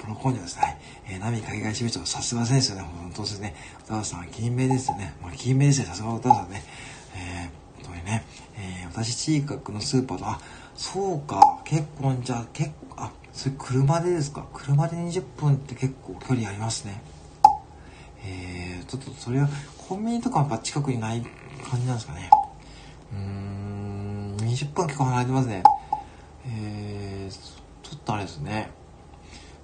[0.00, 0.78] プロ根性ですね。
[1.08, 3.54] えー、ナミ海外支部長、さすが先生ね、本当ですね。
[3.84, 5.14] 歌田さんは、金名ですよね。
[5.22, 6.62] まあ、金名ですよ、さすが歌田さんね。
[7.14, 8.24] えー、本当にね、
[8.56, 10.40] えー、私、地域のスーパーと、あ、
[10.76, 14.44] そうか、結構、じゃあ、結構、あ、それ車でですか？
[14.52, 17.02] 車で20分って結構距離ありますね。
[18.24, 19.48] えー、ちょっとそれは、
[19.88, 21.22] コンビニとかやっぱ近くにない
[21.70, 22.30] 感じなんですかね。
[23.12, 25.62] うーん、20分結構離れてますね。
[26.46, 27.32] えー、
[27.88, 28.70] ちょっとあれですね。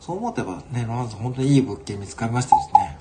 [0.00, 2.98] そう思ってばね、ロマンス本当にいい物件見つかりましたですね。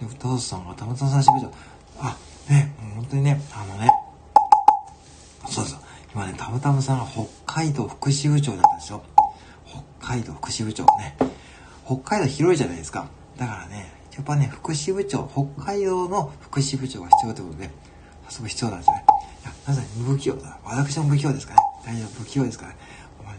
[0.00, 0.08] うん。
[0.08, 1.50] で、歌さんがたまたまさんしぶ長。
[2.00, 2.16] あ、
[2.50, 3.88] ね、本当にね、あのね、
[6.18, 9.04] 今ね、たむたむさんが北海道福祉部長だったんですよ。
[10.00, 11.16] 北海道福祉部長ね。
[11.86, 13.08] 北海道広いじゃないですか。
[13.36, 17.70] だからね、やっぱね、福祉部長、北海道の福祉部長が必要ということで、
[18.30, 19.04] 早速必要なんですよね。
[19.42, 20.58] いや、なぜ不器用だ。
[20.64, 21.68] 私も不器用ですからね。
[21.86, 22.78] 大丈夫、不器用ですからね。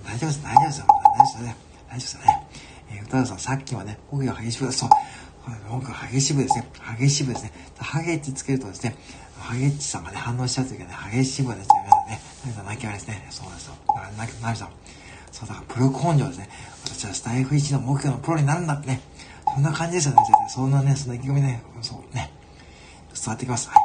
[0.06, 0.80] 大丈夫です、大丈夫です。
[0.80, 1.44] 大丈夫ですね。
[1.44, 1.56] 大丈
[1.90, 2.48] 夫ですよね。
[2.92, 4.90] えー、歌うさん、さっきはね、僕が激しぶそう。
[5.70, 6.66] 僕が激しぶですね。
[6.98, 7.52] 激しぶですね。
[7.78, 8.96] ハゲッチつけるとですね、
[9.38, 11.74] ハゲッチさんがね、反応しちゃうというかね、激しぶですよ。
[11.84, 12.29] 皆さんね。
[12.44, 13.28] ナミさん、泣き笑いですね。
[13.30, 13.76] そうですよ。
[14.42, 14.70] ナミさん。
[15.32, 16.50] そう、だから、プロ根性ですね。
[16.86, 19.02] 私はスタイフ1の目標のプロになるんだってね。
[19.54, 20.22] そんな感じですよね。
[20.48, 22.32] そんなね、そんな意気込みね、そうね。
[23.14, 23.70] 伝わってきます。
[23.70, 23.78] はい。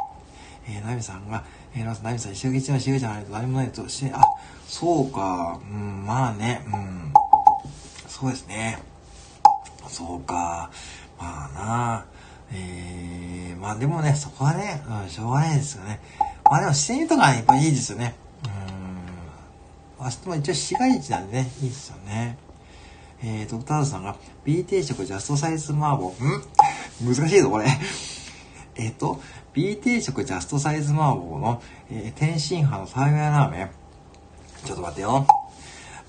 [0.67, 1.43] えー、ナミさんが、
[1.75, 4.21] えー、ナミさん、石垣一のしげじゃないと何もないとし、あ、
[4.67, 7.13] そうか、うん、まあね、うん。
[8.07, 8.79] そうですね。
[9.87, 10.71] そうか、
[11.19, 12.05] まあな、
[12.51, 15.99] えー、まあでもね、そこはね、うん、しょうがないですよね。
[16.45, 18.15] まあでも、視線とかやっぱいいですよね。
[20.05, 22.37] 明日も一応市街地なんでね、いいですよね。
[23.23, 26.09] えー、ドクターズさんが、B 定食ジャストサイズ麻婆。
[26.11, 26.13] ん？
[27.03, 27.65] 難しいぞ、これ。
[28.75, 29.19] えっ、と、
[29.51, 33.69] B 定食ジャストサイズ麻婆の、えー、天津飯のサーメンラーメン。
[34.63, 35.25] ちょっと待ってよ。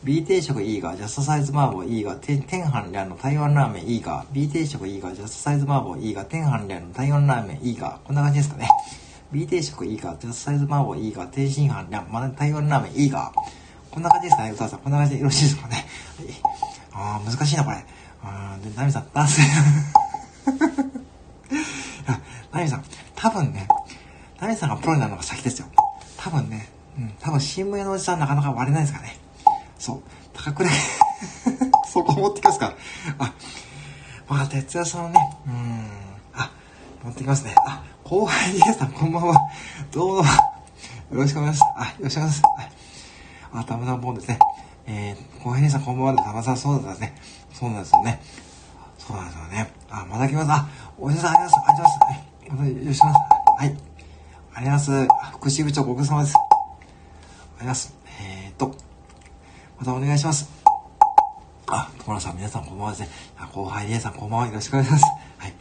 [0.04, 8.68] B 定食いいが、ジャストサイズ麻婆いいが、天飯連の台湾ラーメンいいが、B 定食いいが、ジャストサイズ麻婆いいが、天飯連の台湾ラーメンいいが、こんな感じですかね。
[9.32, 13.32] B 定食いいが、ジャストサイズ麻婆いいが、天津飯連、ま台湾ラーメンいいが、
[13.96, 14.80] こんな感じですかね、歌さん。
[14.80, 15.86] こんな感じでよろしいですかね。
[16.18, 16.26] はい、
[16.92, 17.78] あー、難しいな、これ。
[17.78, 19.40] うん、で、ナミさん、男性。
[22.52, 22.84] ナミさん、
[23.14, 23.66] 多分ね、
[24.38, 25.68] ナミさんがプロになるのが先ですよ。
[26.18, 26.68] 多分ね、
[26.98, 29.16] うん、多分新聞屋のおじさんなかなか割れないですかね。
[29.78, 30.02] そう。
[30.34, 30.70] 高倉
[31.90, 32.74] そこ持ってきますか。
[33.18, 33.32] あ、
[34.28, 35.88] まあ、哲也さんはね、うん、
[36.34, 36.50] あ、
[37.02, 37.54] 持ってきますね。
[37.66, 39.40] あ、後輩リエさん、こんばんは。
[39.90, 40.24] どうも。
[40.24, 40.28] よ
[41.12, 41.72] ろしくお願いします。
[41.78, 42.85] あ、よろしくお願いします。
[43.56, 44.38] あ、たまたまボンですね。
[44.86, 47.14] えー、後輩リエさん、こんばんはで、たまさんそうだったんですね。
[47.52, 48.20] そうなんですよね。
[48.98, 49.72] そうなんですよね。
[49.90, 50.50] あ、また来ます。
[50.50, 51.96] あ、おじさん、ありがとうございます。
[51.96, 52.76] ありがとうございます。
[52.76, 52.76] はい。
[52.76, 53.16] またよろしくお願いします。
[53.58, 53.76] はい。
[54.54, 55.32] ありがとうございます。
[55.32, 56.34] 福祉部長、ご苦労様です。
[56.36, 57.94] あります。
[58.20, 58.74] えー、っと、
[59.78, 60.50] またお願いします。
[61.68, 63.08] あ、友野さん、皆さんこんばんはですね。
[63.52, 64.46] 後輩リエさんこんばんは。
[64.48, 65.04] よろしくお願いします。
[65.38, 65.54] はい。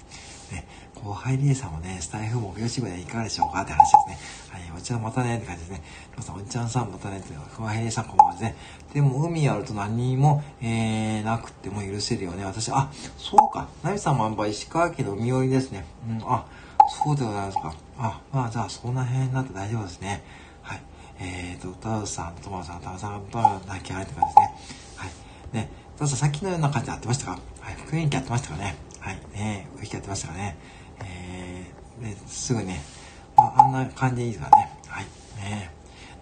[1.05, 4.59] 後輩リエさんもね、スタイフ目標支部でいかがでしょうかって話ですね。
[4.69, 5.83] はい、お茶またねって感じですね。
[6.13, 8.55] 皆さん、おちゃんさんまたねって、後輩リエさんこんばんはですね。
[8.91, 12.43] でも、海あると何も、えー、なくても許せるよね。
[12.43, 12.89] 私、あ、
[13.19, 13.67] そうか。
[13.83, 15.85] ナミさんもやっぱ石川県の海寄りですね。
[16.09, 16.43] うん、あ、
[16.89, 17.75] そうでございますか。
[17.99, 20.23] あ、まあ、じゃあ、そんな辺になって大丈夫ですね。
[20.63, 20.81] はい。
[21.19, 24.55] えーと、タウさん、トマさん、タウさん、バー、泣き合いとかですね。
[24.95, 25.11] はい。
[25.53, 27.31] ね、タウさん、さっきのような感じでやってましたか？
[27.59, 27.75] はい。
[27.75, 28.75] 雰囲気やってましたかね？
[28.99, 29.19] はい。
[29.35, 30.57] ね、雰囲気やってましたかね、
[32.01, 32.81] で、すぐね、
[33.37, 34.77] まあ、あんな感じでいいですからね。
[34.87, 35.05] はい。
[35.37, 35.71] ね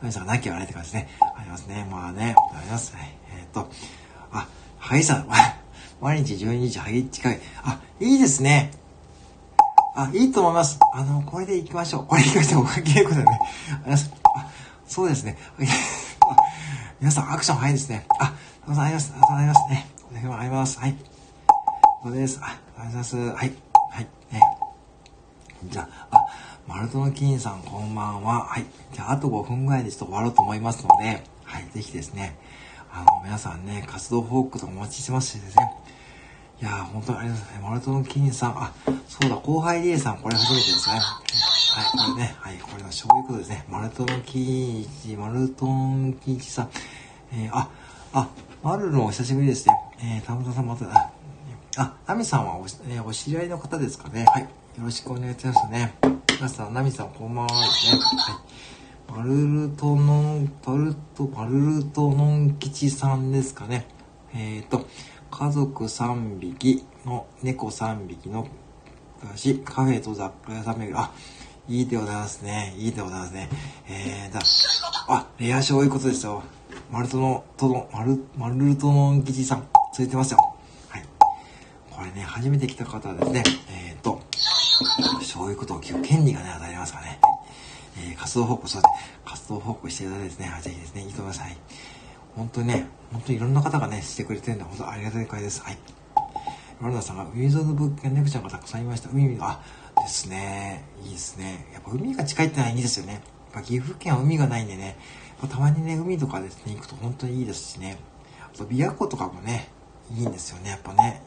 [0.02, 1.10] ナミさんが泣き笑いって感じですね。
[1.22, 1.88] ありますね。
[1.90, 2.96] まあね、あります。
[2.96, 3.16] はい。
[3.38, 3.70] えっ、と、
[4.32, 4.48] あ、
[4.78, 5.28] ハギさん、
[6.02, 7.40] 毎日12時ハギ近い。
[7.64, 8.72] あ、いいですね。
[9.96, 10.80] あ、いいと思います。
[10.94, 12.06] あの、これで行きましょう。
[12.06, 12.66] これ行きましょう。
[12.66, 13.40] 稽古でね。
[13.72, 14.12] あります。
[14.36, 14.50] あ
[14.88, 15.38] そうですね。
[17.00, 18.06] 皆さん、アクション早いですね。
[18.20, 18.36] あ、ありがと
[18.68, 19.12] うございます。
[19.12, 19.88] ありがとうございますね。
[20.12, 20.80] お願いします。
[20.80, 20.96] はい。
[22.04, 22.40] そうです。
[22.42, 23.18] あ、ありがとうございます。
[23.18, 23.54] はい。
[23.92, 24.08] はい。
[24.32, 24.42] ね。
[25.70, 26.26] じゃあ、あ、
[26.68, 28.46] マルトの金さん、こんばんは。
[28.46, 28.66] はい。
[28.94, 31.68] じゃあ、あと5分ぐらいでちょっと終わろうと思いますので、はい。
[31.74, 32.38] ぜひですね、
[32.92, 35.74] あの、皆さんね、活動報告とかお待ちしてますしですね。
[36.62, 37.70] いやー、本当にありがとうございます。
[37.70, 38.74] マルトの金さん、あ、
[39.08, 40.96] そうだ、後輩リエさん、これ初めてですね。
[40.96, 43.66] はい、これね、はい、これはそういうことですね。
[43.68, 46.70] マルトンキーチ、マルトンキーチさん。
[47.34, 47.70] えー、あ、
[48.14, 48.30] あ、
[48.62, 49.76] マルのお久しぶりですね。
[50.00, 51.12] えー、田村さんまた、あ、
[51.78, 54.26] あ、ナミさんはお,、えー、お知り合いの方ですかね。
[54.32, 54.48] はい。
[54.78, 55.94] よろしくお願いしますね。
[56.36, 58.00] 皆さん、ナミさんこんばんはですね。
[58.02, 58.42] は
[59.16, 59.18] い。
[59.18, 63.86] マルルトノン、パルト、マルルトノン吉さんですかね。
[64.34, 64.88] えっ、ー、と、
[65.30, 68.48] 家族3匹の猫3匹の
[69.36, 71.12] し、カフェと雑貨屋さん巡り、あ、
[71.70, 72.74] いいでございますね。
[72.76, 73.50] いいでございますね。
[73.88, 74.42] えー、だ、
[75.08, 76.42] あ、レア賞いうことですよ。
[76.90, 80.40] マルトの、との、マル、マルルトのん吉さん、ついてますよ。
[80.90, 81.06] はい。
[81.92, 84.20] これね、初めて来た方はですね、えっ、ー、と、
[85.24, 87.20] そういうことを聞く権利がね、与えられますからね。
[87.98, 88.94] えー、活動報告、そうです。
[89.26, 91.42] 活動報告していただいてですね、ぜひですね、いいと思います。
[91.42, 91.58] はい。
[92.36, 95.62] 本当にね、本当にいろんな方がね、してくれてるんで、本当ありがたい会です。
[95.62, 95.78] はい。
[96.82, 99.10] ロナさんが、海沿いの物件、ネクちゃんがたくさんいました。
[99.10, 99.62] 海が、
[99.96, 100.84] あ、ですね。
[101.04, 101.68] いいですね。
[101.74, 103.14] やっぱ海が近いってのはいいですよね。
[103.14, 103.22] やっ
[103.54, 104.98] ぱ岐阜県は海がないんでね、
[105.50, 107.98] たまにね、海とかですね、行くと本当にいいですしね。
[108.54, 109.70] あと、琵琶湖とかもね、
[110.12, 111.22] いいんですよね、やっぱね。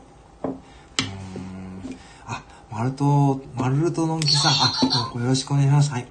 [2.77, 5.91] マルト、マルトのんきさん、あ、どうもよろしくお願いします。
[5.93, 6.07] はい。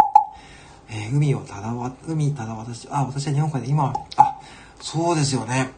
[0.89, 4.39] えー、海をただわ、海ただ私、あ、私は日本海で今、あ、
[4.81, 5.69] そうですよね。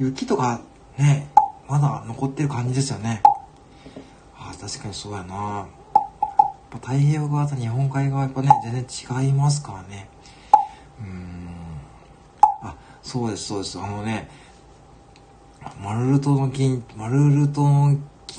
[0.00, 0.62] 雪とか
[0.98, 1.28] ね、
[1.68, 3.22] まだ残ってる感じですよね。
[4.36, 5.68] あ、確かにそうやな。
[6.70, 10.08] ぱ太平洋側と日本海側やっぱね、全然違いますからね。
[10.98, 12.68] うーん。
[12.68, 13.78] あ、そうです、そうです。
[13.78, 14.28] あのね、
[15.80, 17.96] マルルトの金、マルルトの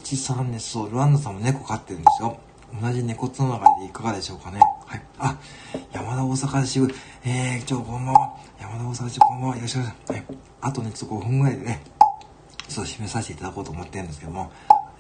[0.08, 2.40] 吉さんね、そう、ルワンダさんも猫飼ってるんですよ。
[2.82, 4.62] 同じ猫つながりでいかがでしょうかね。
[4.86, 5.02] はい。
[5.20, 5.38] あ、
[5.92, 6.88] 山田大阪支部、
[7.26, 8.38] えー、ちょ、こんばんは。
[8.58, 9.56] 山田大阪支部、こんばんは。
[9.58, 10.14] よろしくお願いします。
[10.14, 10.24] はい。
[10.62, 11.82] あとね、ちょっと5分ぐらいでね、
[12.70, 14.50] ちょっと締めさせていただこうと思ってるんですけども、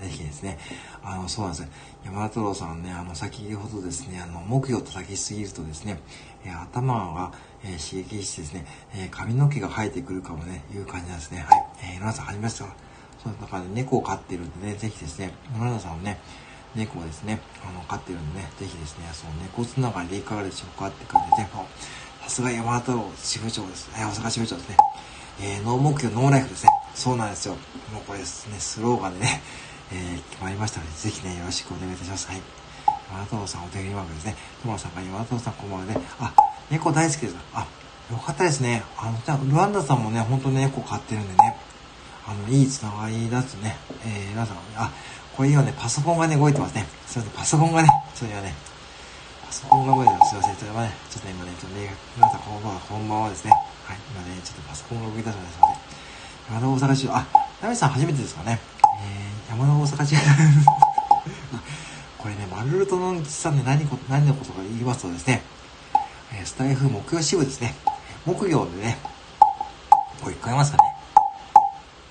[0.01, 0.58] ぜひですね、
[1.01, 1.70] あの、そうなんですよ。
[2.03, 6.01] 山田太郎さんね、あの、先ほどですね、あの、木魚を叩きすぎるとですね、
[6.43, 7.32] えー、頭が、
[7.64, 11.45] えー、刺激してですね、えー、髪の毛が生えてくるかもね、いう感じなんですね。
[11.47, 11.66] はい。
[11.93, 12.86] えー、皆さん、はじめまして
[13.24, 16.20] そう、だから、ね、猫を飼ってるんでね、ぜひですね、野田さんをね、
[16.76, 21.49] 猫をですね、あの、飼ってるんでね、ぜひですね、その猫つながりでいかがでしょうかって感じで、ね、
[22.24, 23.89] さすが山田太郎支部長です。
[23.97, 24.78] え、大阪支部長ですね。
[25.39, 26.70] えー、ノー目標ノーライフですね。
[26.95, 27.53] そうなんですよ。
[27.93, 29.41] もうこれですね、スローガンでね、
[29.91, 32.28] えー、決まりましたので、ぜひね、よろしくお願いいたします。
[32.28, 32.41] はい。
[33.09, 34.36] 山田太さんお手振りマークですね。
[34.61, 35.97] トマさんが山田太さんこんばんはね。
[36.20, 36.34] あ、
[36.70, 37.36] 猫大好きです。
[37.53, 37.68] あ、
[38.11, 38.84] よかったですね。
[38.97, 41.57] あの、じゃ、ルワンダさんもね、本当に猫飼ってるんでね。
[42.28, 43.78] あの、いいつながりだとね。
[44.03, 44.91] えー、皆さん、あ、
[45.36, 46.86] これ今ね、パソコンがね、動いてますね。
[47.07, 48.53] すいません、パソコンがね、ちょっと今ね、
[49.45, 50.32] パソコンが動いてます。
[50.32, 53.51] すいません、ちょっとね、ちょっと今ね、ちょっとね、皆さんこんばんは、こんばんはですね。
[53.51, 53.57] は
[53.93, 55.80] い、今ね、ちょっとパソコンが動き出しましたので。
[56.51, 57.25] 山田大阪市、あ、
[57.61, 58.59] ナミさん初めてですかね。
[59.47, 60.15] えー、山田大阪市。
[62.19, 65.43] これね、マルルトのンさんで何何のことか言いますとですね、
[66.34, 67.73] えー、スタイフ木曜支部ですね。
[68.25, 68.97] 木曜でね、
[70.21, 70.96] これ聞こえますかね。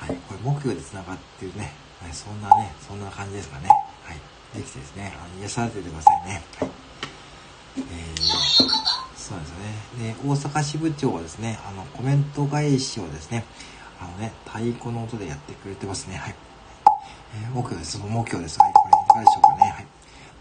[0.07, 3.69] はい、これ木曜で繋がってるね、はい、そんなね、そんな感じですかね。
[4.05, 4.19] はい。
[4.57, 6.43] できてですね、あの癒されててくださいね。
[6.61, 6.71] はい。
[7.77, 8.23] えー、
[9.17, 10.15] そうなんですね。
[10.15, 13.45] で、大阪支部長はですね、あの、コメント返しをですね、
[14.01, 16.17] あのね、太鼓の音でやってくれてますね。
[16.17, 16.35] はい。
[17.43, 17.99] えー、木曜です。
[17.99, 18.61] 木曜です。
[18.61, 18.73] はい。
[18.73, 19.71] これいかがでしょうかね。
[19.73, 19.87] はい。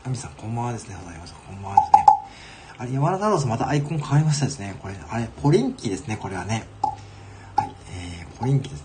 [0.03, 0.95] ナミさん、こんばんはですね。
[1.03, 1.34] ございます。
[1.34, 2.05] こんばんはですね。
[2.78, 4.78] あれ、山田太郎さん、またアイコン変わりましたですね。
[4.80, 6.18] これ、あれ、ポリンキーですね。
[6.18, 6.68] これはね。
[7.55, 7.72] はい。
[7.89, 8.84] えー、ポリンキーです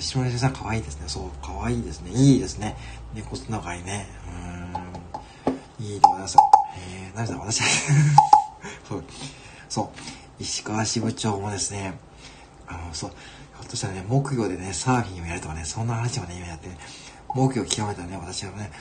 [0.00, 0.02] ね。
[0.02, 1.04] えーと、白根さん、可愛いですね。
[1.06, 2.10] そう、可愛いですね。
[2.12, 2.76] いいですね。
[3.14, 4.06] 猫つながりね。
[5.78, 5.84] うん。
[5.84, 6.36] いいでございます。
[6.76, 7.62] えー、ナミさん、私？
[8.88, 9.04] そう、
[9.68, 9.88] そう。
[10.42, 11.98] 石川支部長もですね、
[12.66, 16.78] あの、そう、ひょっとしたらね、木魚でね、サーフィンをやるとかね、そんな話もね、今やって、ね、
[17.34, 18.72] 木魚を極めたらね、私はね、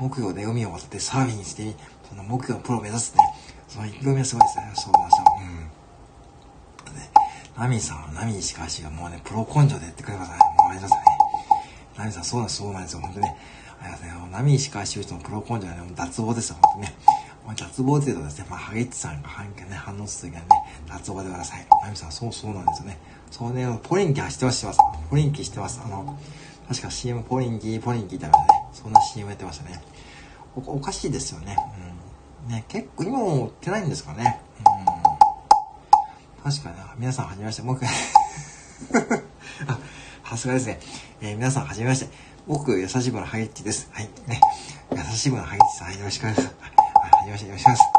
[0.00, 1.74] 木魚で海を渡ってサーフィンして、
[2.08, 3.22] その木魚のプロを目指すね、
[3.68, 4.72] その意気込みはすごいですね。
[4.74, 5.24] そうなんですよ。
[7.58, 10.36] ナミさん、ナミ石川氏がもうね、プロ根性でやってくれますね。
[10.36, 11.16] もうありがとうございますね。
[11.96, 13.00] ナミさん、そうなんです、そうなんですよ。
[13.00, 13.36] 本当にね。
[13.80, 14.32] ありがとうございます。
[14.32, 16.94] ナミ石川氏のプロ根性はね、もう脱帽ですよ、本当にね。
[17.56, 21.66] 脱帽っていうとですね、まあ、ハゲッチさんが反ね、反応するときはね、脱帽でください。
[21.82, 22.98] ナミさん、そうそうなんですよね。
[23.30, 24.78] そうね、ポリンキ走ってます、してます。
[25.08, 25.80] ポリンキしてます。
[25.82, 26.18] あの、
[26.68, 29.80] 確か CM ポリンキ、ポリンキーだからね、そんな CM やってましたね。
[30.56, 31.56] おおかしいですよね。
[32.46, 32.52] うん。
[32.52, 34.40] ね、結構今も売ってないんですかね。
[34.58, 34.75] うん。
[36.46, 37.62] 確かに、皆さんはじめまして。
[37.62, 37.88] もう一回
[39.66, 39.80] あ、
[40.30, 40.78] さすがですね。
[41.20, 42.08] えー、皆さんはじめまして。
[42.46, 43.90] 僕、優しい部のハゲッチです。
[43.92, 44.08] はい。
[44.28, 44.40] ね。
[44.92, 46.54] 優しい部のハゲッチさん、はい、よろしくお願いします。
[46.60, 47.92] はい、はじめまして、よろしくお願いします。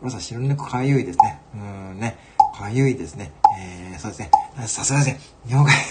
[0.00, 1.40] 皆さん、白猫かゆいですね。
[1.54, 1.60] うー
[1.92, 2.16] んね。
[2.58, 3.30] かゆいですね。
[3.60, 4.30] えー、そうですね。
[4.66, 5.20] さすがですね。
[5.46, 5.74] 日本海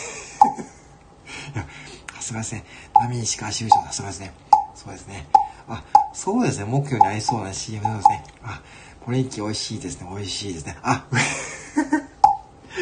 [2.15, 2.65] さすがですね。
[2.95, 4.33] 波石川支部長、さすがですね。
[4.73, 5.27] そうですね。
[5.69, 6.65] あ、そうですね。
[6.65, 8.23] 目標に合いそうな CM ですね。
[8.41, 8.63] あ、
[9.05, 10.07] これ一気美味しいですね。
[10.09, 10.77] 美味しいですね。
[10.81, 11.05] あ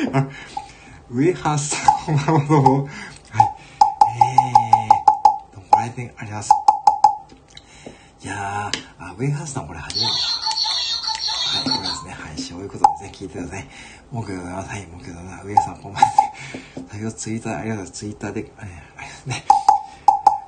[1.10, 2.84] 上原さん、こんばんは、どうも。
[2.84, 3.55] はい。
[4.18, 6.49] えー、どうもご来店あります。
[8.24, 10.07] いやー、あ、上原さん、これ初めて。
[10.07, 12.12] はい、これですね。
[12.14, 13.12] はい、そういうことですね。
[13.14, 13.68] 聞いてください。
[14.12, 14.70] 目標でございます。
[14.70, 15.47] はい、目標でございます。
[15.47, 16.10] 上原さん、こんばんは。
[16.89, 17.99] 先ほどツイッター、ありがとうございます。
[17.99, 19.45] ツイッターで、えー、ありがとうございますね。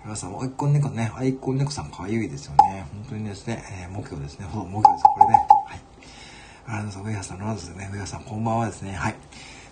[0.04, 2.88] 皆さん、アイコン猫ね、アイコン猫さん可愛いですよね。
[2.92, 4.48] 本当にですね、えー、目標ですね。
[4.52, 5.04] そう、目標です。
[5.04, 5.34] これね。
[5.68, 5.82] はい。
[6.66, 7.34] ありがとうございます。
[7.34, 7.90] ウェハーさん、ロナウドですね。
[7.92, 8.94] ウェハーさん、こんばんはですね。
[8.94, 9.16] はい。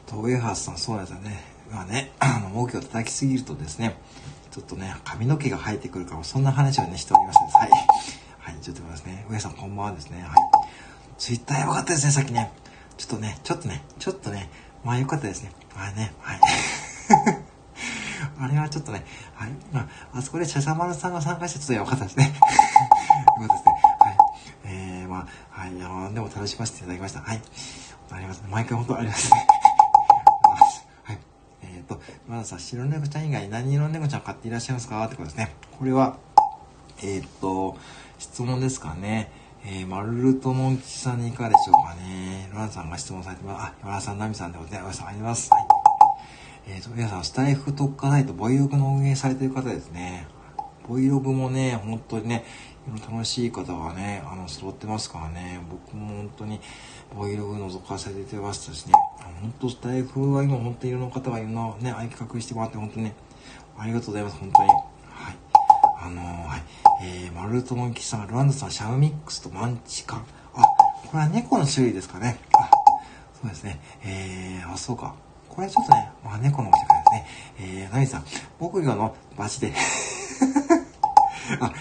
[0.10, 1.44] と、ウェハーさん、そうなんですよね。
[1.72, 3.96] まあね、 あの、目標を叩きすぎるとですね、
[4.52, 7.70] ちょっとね、髪の毛が生えてくるから、そんな話をね、しておりますはい。
[8.40, 9.26] はい、ちょっと待ってますね。
[9.30, 10.22] ウェさん、こんばんはですね。
[10.24, 10.30] はい。
[11.18, 12.52] ツイッターやばかったですね、さっきね。
[12.98, 14.50] ちょっとね、ちょっとね、ちょっとね、
[14.84, 15.52] まあよかったですね。
[15.76, 16.40] はいね、はい。
[18.42, 19.06] あれはちょっとね、
[19.36, 19.52] はい。
[19.72, 22.34] まあ、あそこでシャシャマルさんが参加してちょっとやばかったですね。
[22.34, 22.40] よか
[23.46, 23.74] ったですね。
[24.00, 24.18] はい。
[24.66, 25.70] えー、まあ、はい。
[25.70, 27.22] あの、でも楽しませていただきました。
[27.22, 27.42] はい。
[28.12, 28.48] ありますね。
[28.50, 29.59] 毎回本当ありますね。
[32.30, 35.04] まださ、白猫ちゃん以外何色の猫ちゃん買っていらっしゃいますか？
[35.04, 35.56] ってことですね。
[35.80, 36.16] これは、
[37.02, 37.76] えっ、と、
[38.20, 39.32] 質問ですかね。
[39.66, 42.48] えー、マルルトモンチさんにいかがでしょうかね。
[42.54, 43.64] ロランさんが質問されてます。
[43.64, 45.02] あ、ロランさん、ナミさんでございます。
[45.02, 45.50] ありがとうございます。
[45.50, 45.66] はい。
[46.68, 50.28] えっ、と、皆さん、スタイフ特化サイト、ボイオクの運営されてる方ですね。
[50.88, 52.46] Vlog もね、本当にね、
[52.98, 56.60] 楽しい方がね、あの、揃ってますからね、僕も本当に
[57.16, 58.94] Vlog 覗かせてましたしね、
[59.42, 63.16] 本当スタイフは今本当にいろんな方がいろんなね、愛企画してもらって本当にね、
[63.78, 64.70] ありがとうございます、本当に。
[64.70, 64.80] はい。
[66.02, 66.64] あのー、はい。
[67.02, 70.26] えー、マルトモンキさん、ルワンダさん、シャムミックスとマンチカン。
[70.54, 70.64] あ、
[71.08, 72.40] これは猫の種類ですかね。
[72.54, 72.70] あ、
[73.42, 73.80] そうですね。
[74.04, 75.16] えー、あ、そうか。
[75.48, 77.28] これちょっとね、まあ、猫のお世界ですね。
[77.60, 78.26] えー、ナミさん、
[78.60, 79.74] 木魚のバチで
[81.60, 81.74] あ、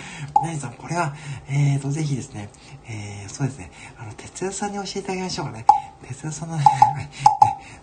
[0.42, 1.14] ナミさん、これは、
[1.48, 2.48] えーと、ぜひですね、
[2.88, 5.66] えー、そうですね、あの、哲也さんに教えてあげましょうかね。
[6.06, 6.64] 哲也さんの、 そ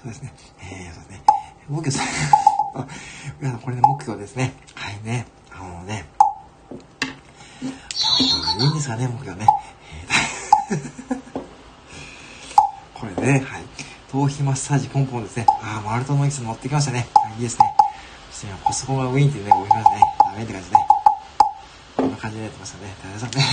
[0.05, 1.21] うですね、えー、そうですね、
[1.69, 2.07] 木魚さん、
[3.61, 4.53] これね、木魚ですね。
[4.73, 6.05] はいね、あのね、
[7.61, 9.45] いいんですかね、木魚ね。
[12.93, 13.63] これね、はい。
[14.11, 15.45] 頭皮マッサージポンポンですね。
[15.61, 17.05] ああ、マルトのエキス乗ってきましたね。
[17.35, 17.75] いいですね。
[18.31, 20.01] そして今パソコンがウィンってね、動きますね。
[20.23, 20.77] ダメって感じね。
[22.25, 22.95] 感じになってましたね。
[23.03, 23.45] 大さんね。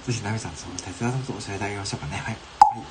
[0.06, 2.16] ぜひ、ナミさん、その、手伝さんと教えてあげましょうかね。
[2.16, 2.36] はい。
[2.36, 2.84] はい、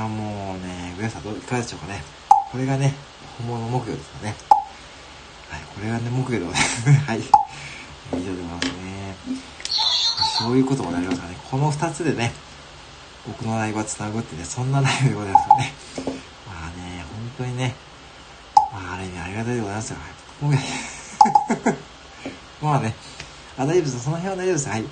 [0.00, 2.02] ああ、もうね、上さんどういかがでしょうかね。
[2.50, 2.94] これがね、
[3.36, 4.34] 本物の木魚ですかね。
[5.50, 7.04] はい、これがね、木魚でございますね。
[7.06, 7.18] はい。
[7.18, 7.28] 以上
[8.24, 9.16] でございますね。
[10.38, 11.38] そういうこともなりますからね。
[11.50, 12.32] この二つでね、
[13.26, 15.74] 僕のライブは繋ぐってね、そんなライブでございますよね。
[16.46, 17.74] まあね、本当にね、
[18.72, 19.98] まあある意味ありがたいでございますよ。
[20.40, 21.78] はい、
[22.60, 22.94] まあね、
[23.56, 24.04] あ、大丈夫です。
[24.04, 24.68] その辺は大丈夫です。
[24.68, 24.84] はい。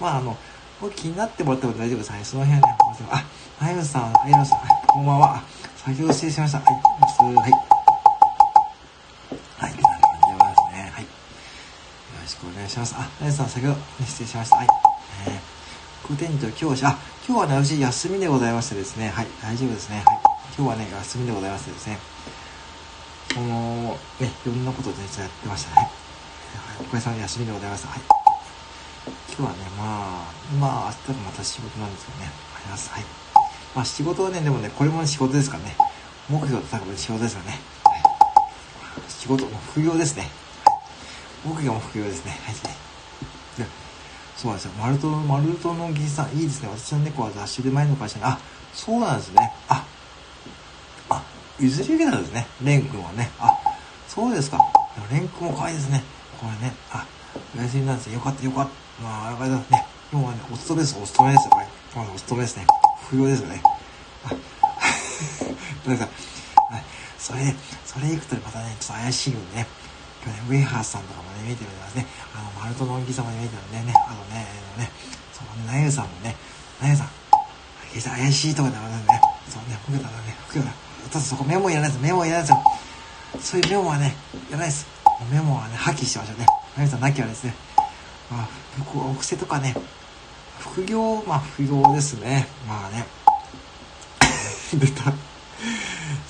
[0.00, 0.36] まああの、
[0.80, 2.12] 僕気になってもらっても大丈夫です。
[2.12, 2.24] はい。
[2.24, 2.76] その辺はね、
[3.10, 3.24] あ、
[3.60, 5.42] あゆむさん、あゆむさん、こんばんは。
[5.76, 6.58] 先ほど失礼しました。
[6.58, 6.66] はい。
[6.68, 7.34] はい。
[7.34, 7.52] はい。
[9.58, 9.72] はい。
[9.72, 10.92] こんな感じですね。
[10.94, 11.02] はい。
[11.02, 11.08] よ
[12.22, 12.94] ろしくお願いします。
[12.96, 14.56] あ、あゆむさん、先ほど、失礼しました。
[14.56, 14.66] はい。
[15.26, 16.96] えー、空天と今日、あ、
[17.26, 20.02] 今日はね、私休みでございましてですね、はい、大丈夫ですね。
[20.06, 20.18] はい。
[20.56, 21.98] 今日はね、休みでございましてですね、
[23.34, 25.99] その、ね、いろんなことで実はやってましたね。
[26.90, 27.88] はい、おかげさまで休みでございました。
[27.88, 28.00] はい。
[29.28, 32.90] 今日はね、まあ、まあ、明日がまた仕事なんですけどね、あります。
[32.90, 33.04] はい。
[33.74, 35.76] まあ、仕事はね、でもね、これも仕事ですからね、
[36.28, 37.60] 目標と高く仕事ですよね。
[37.84, 38.02] はい。
[39.08, 40.30] 仕事も副業ですね。
[40.64, 42.32] はい、目標も副業ですね。
[42.44, 42.54] はい。
[44.36, 44.72] そうなんですよ。
[44.80, 46.68] マルト、マルトの技師さん、いいですね。
[46.70, 48.38] 私の猫は雑誌で前の会社に、あ、
[48.74, 49.52] そうなんですね。
[49.68, 49.84] あ、
[51.10, 51.22] あ、
[51.60, 52.48] 譲り受けたんですね。
[52.64, 53.30] レン君はね。
[53.38, 53.56] あ、
[54.08, 54.58] そうですか。
[55.12, 56.02] レン君も可愛いですね。
[56.40, 57.04] これね、あ、
[57.54, 58.14] お休みなんですね。
[58.14, 59.02] よかった、よかった。
[59.04, 59.86] まあ、よかったね。
[60.10, 60.98] 今日はね、お勤めです。
[60.98, 61.50] お勤めですよ。
[61.52, 61.68] はい。
[61.92, 62.66] 今日はお勤めですね。
[63.10, 63.62] 不要ですよね。
[64.24, 64.30] あ、
[65.88, 66.08] なんか、
[67.18, 69.66] それで、それ行くとまたね、ちょっと怪しいよね。
[70.24, 72.06] 今日ね、ウェイハースさんとかもね、見えてるんですね。
[72.34, 74.90] あの、マルトのお兄様に見えてるんでね、あのね、あのね、
[75.32, 76.36] そう、ナユさんもね、
[76.80, 77.08] ナユさん、
[77.92, 80.72] 怪しいとこだからね、そうね、僕だからね、僕だ。
[81.12, 82.02] ただそこメモいらないです。
[82.02, 82.62] メモいらないですよ。
[83.40, 84.16] そういうメモはね、
[84.48, 84.99] いらないです。
[85.30, 86.46] メモはね、破棄してましょうね。
[86.76, 87.54] ナユさんなきゃですね。
[88.30, 88.48] まあ、
[88.78, 89.74] 僕、お癖とかね、
[90.58, 92.46] 副業、まあ、副業ですね。
[92.66, 93.06] まあね。
[94.72, 95.12] 出た。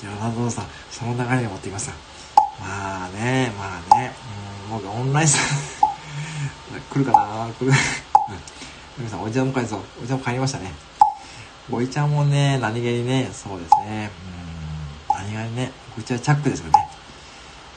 [0.00, 1.92] じゃあ、ナドさん、その流れに持ってきました。
[2.60, 4.14] まあね、まあね、
[4.70, 5.46] うん、僕オンラインさん、
[6.90, 7.52] 来るかな？
[7.58, 7.72] 来る。
[8.98, 9.82] 皆さん、おじちゃんも帰るぞ。
[9.98, 10.72] おじちゃんも帰りましたね。
[11.70, 14.10] おいちゃんもね、何気にね、そうですね。
[15.10, 16.89] うん、何気にね、こちらチャックですよね。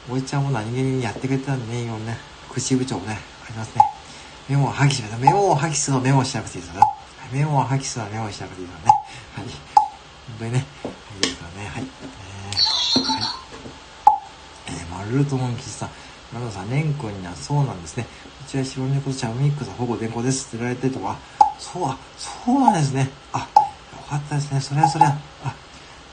[0.10, 2.18] おいちゃんも何気にやってくれてたんでね、今ね、
[2.50, 3.82] 口部長もね、ありますね。
[4.50, 5.18] メモを破棄しました。
[5.18, 6.84] メモを破棄するのメモしなくていいですよ。
[7.32, 8.92] メモを破棄するのメモしなくていいですよね。
[9.36, 9.46] はい。
[9.46, 9.54] 本
[10.40, 10.66] 当にね、
[11.16, 11.70] いいですからね。
[11.70, 11.84] はい。
[15.12, 15.90] ルートモンキーさん。
[16.32, 18.04] 奈良さん、レン君にはそうなんですね。
[18.04, 18.10] こ
[18.48, 20.46] ちら白猫とチャムミックスは保護電光です。
[20.46, 21.18] 捨て言られてとか。
[21.60, 23.10] そう、あ、そうなんですね。
[23.32, 23.46] あ、よ
[24.10, 24.60] かったですね。
[24.60, 25.12] それはそれは。
[25.44, 25.56] あ、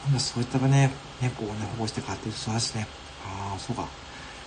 [0.05, 0.91] なんだそういったね、
[1.23, 2.87] 猫をね、保護して飼ってるそうですね。
[3.25, 3.87] ああ、そうか。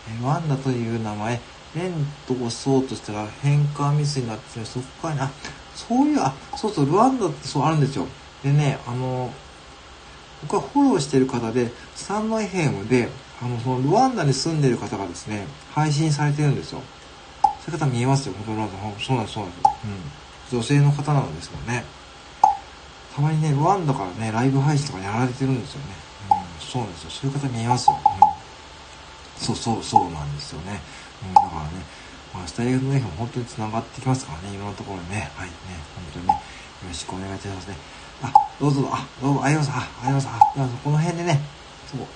[0.09, 1.39] えワンダという名前、
[1.75, 1.93] レン
[2.27, 5.31] とそうとしたら変換ミスになってそこからね、あ、
[5.75, 8.05] そういう、あ、そうそう、ルワンダってそうあるんですよ。
[8.43, 9.31] でね、あの、
[10.43, 13.07] 僕はフォローしてる方で、スタンド FM で、
[13.41, 16.81] あの、そのルワンダに住んでる方がですね、配信されてるんですよ。
[17.65, 18.99] そういう方見えますよ、本当ルワンダ。
[18.99, 19.75] そうなんです、そうなんですよ。
[20.51, 20.57] うん。
[20.59, 21.83] 女性の方なんですけどね。
[23.15, 25.95] たまにね、ルワンダからね、ライブ配信とかやられてるんですよね。
[26.29, 27.09] うん、そうなんですよ。
[27.09, 27.97] そういう方見えますよ。
[27.97, 28.32] うん。
[29.35, 30.81] そうそう、そうなんですよね。
[31.23, 31.85] うん、だからね、
[32.33, 35.31] まあ、スタイルの F も本当に繋がってきますからね、いろんなところにね。
[35.35, 35.55] はい、ね、
[35.95, 37.77] 本当にね、よろしくお願いいたしますね。
[38.21, 39.93] あ、どうぞ、あ、どうも、ありがとうございます。
[39.97, 40.75] あ、ありがとうございます。
[40.75, 41.49] あ、この辺でね、
[41.85, 42.07] そう、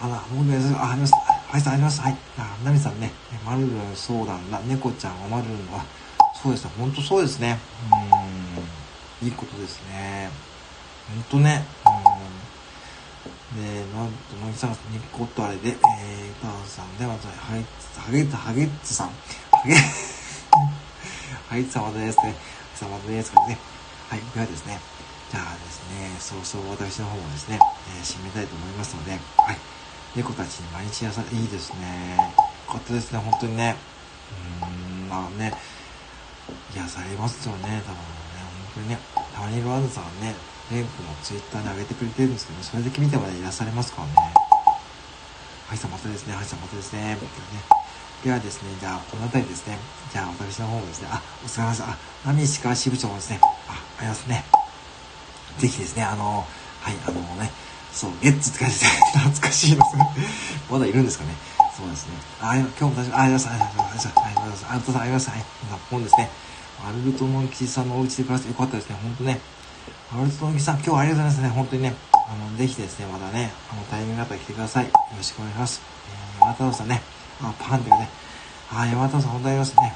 [0.00, 1.12] あら、もうね、あ、あります。
[1.48, 2.00] はいさん、あります。
[2.02, 2.16] はい。
[2.36, 4.60] あ、ナミさんね、マルルンそうだな。
[4.60, 5.84] 猫ちゃんはマルルンは、
[6.42, 6.70] そうですね。
[6.76, 7.58] ほんとそうですね。
[9.22, 9.26] うん。
[9.26, 10.30] いいことですね。
[11.08, 11.66] ほんとね。
[13.56, 15.76] で、なんと、乃木さんがニコッとあれで、えー、
[16.42, 19.08] タンさんで、また、ハゲッツ、ハゲッツ、ハゲッツさん。
[19.08, 19.14] ハ
[19.66, 19.74] ゲ、
[21.48, 22.34] ハゲッツさんまたですね。
[22.74, 23.58] さんまたですからね。
[24.08, 24.78] はい、ではですね。
[25.30, 29.16] じゃあですね、そうそう私の方もですね、えー、締めたいと思いますので、は
[29.52, 29.56] い。
[30.14, 32.16] 猫たちに毎日癒され、いいですね。
[32.16, 33.76] よかったですね、本当にね。
[34.60, 35.52] うーん、まあね、
[36.74, 38.40] 癒されますよね、多分ね、
[38.72, 38.98] 本当にね。
[39.34, 40.10] たまにロワンさんは
[40.70, 44.14] ね、レンクのツイッターに上げてくれてるんですけど、それだけ見てもね、癒されますからね。
[45.68, 47.18] はいさんまたですね、はいさんまたですね、ね。
[48.24, 49.78] ではですね、じゃあ、この辺りですね、
[50.12, 51.82] じゃあ私の方もですね、あ、お疲れ様です。
[51.84, 51.96] あ、
[52.26, 54.44] ナミ石川支部長もですね、あ、ありますね。
[55.58, 56.44] ぜひですね、あの、
[56.80, 57.50] はい、あのね、
[57.92, 58.86] そう、ゲッツって書いてて、
[59.18, 59.88] 懐かしいです。
[60.70, 61.34] まだいるんですかね。
[61.76, 62.12] そうですね。
[62.40, 63.16] あ、今日も大丈夫。
[63.16, 63.58] あ、ありがとうございます。
[63.58, 64.08] ありがとうございます。
[64.08, 64.64] ありがとうございます。
[64.64, 65.30] ありがとうございます。
[65.30, 65.44] はい。
[65.90, 66.30] 本ですね。
[66.86, 68.96] アルルトモン吉さんのお家で暮らしてよかったですね。
[69.02, 69.40] ほんとね。
[70.12, 71.48] アルルトン吉さん、今日はありがとうございますね。
[71.48, 71.94] 本当にね。
[72.12, 74.84] あの、ぜひですね、またね、あの、タイミングがあったら来てください。
[74.84, 75.82] よろしくお願いします。
[76.40, 77.02] えー、山田さんね。
[77.42, 78.08] あ、パンってね。
[78.72, 79.94] あ、山田さん、本当にありますね。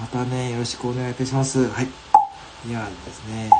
[0.00, 1.68] またね、よろしくお願いいたします。
[1.68, 1.88] はい。
[2.68, 3.50] ではですね、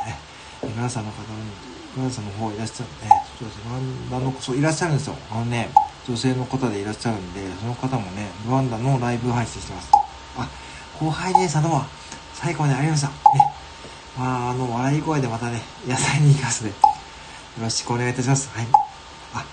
[0.62, 5.16] 皆さんの方に、ガンさんの方いらっしゃるね、そうですルワンダの、そう、いらっしゃるんですよ。
[5.30, 5.70] あのね、
[6.06, 9.90] 女性の方でいらっしゃるんで、その方もね、ルワンダのライブ配信してます。
[10.36, 10.48] あ、
[10.98, 11.84] 後輩姉さんどうも、
[12.34, 13.44] 最後までありがとうございました。
[13.44, 13.59] ね。
[14.18, 16.70] まあ、あの、笑い声でまたね、野菜に行きますね。
[16.70, 16.74] よ
[17.62, 18.48] ろしくお願いいたします。
[18.50, 18.66] はい。
[19.34, 19.44] あ、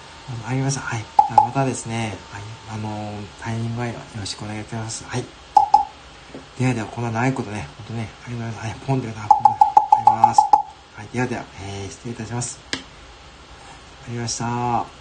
[0.47, 0.81] ありました。
[0.81, 1.03] はい。
[1.29, 2.41] あまたですね、はい。
[2.69, 5.03] あのタイミングはよろしくお願いいたします。
[5.05, 5.25] はい。
[6.59, 8.79] ではでは、こんな長いことね、ほんとね、ありがとうございます。
[8.79, 9.29] はい、ポンでください。
[9.29, 10.39] ありがとうございます。
[10.95, 12.59] はい、ではでは、えー、失礼いたします。
[12.73, 14.96] ありました。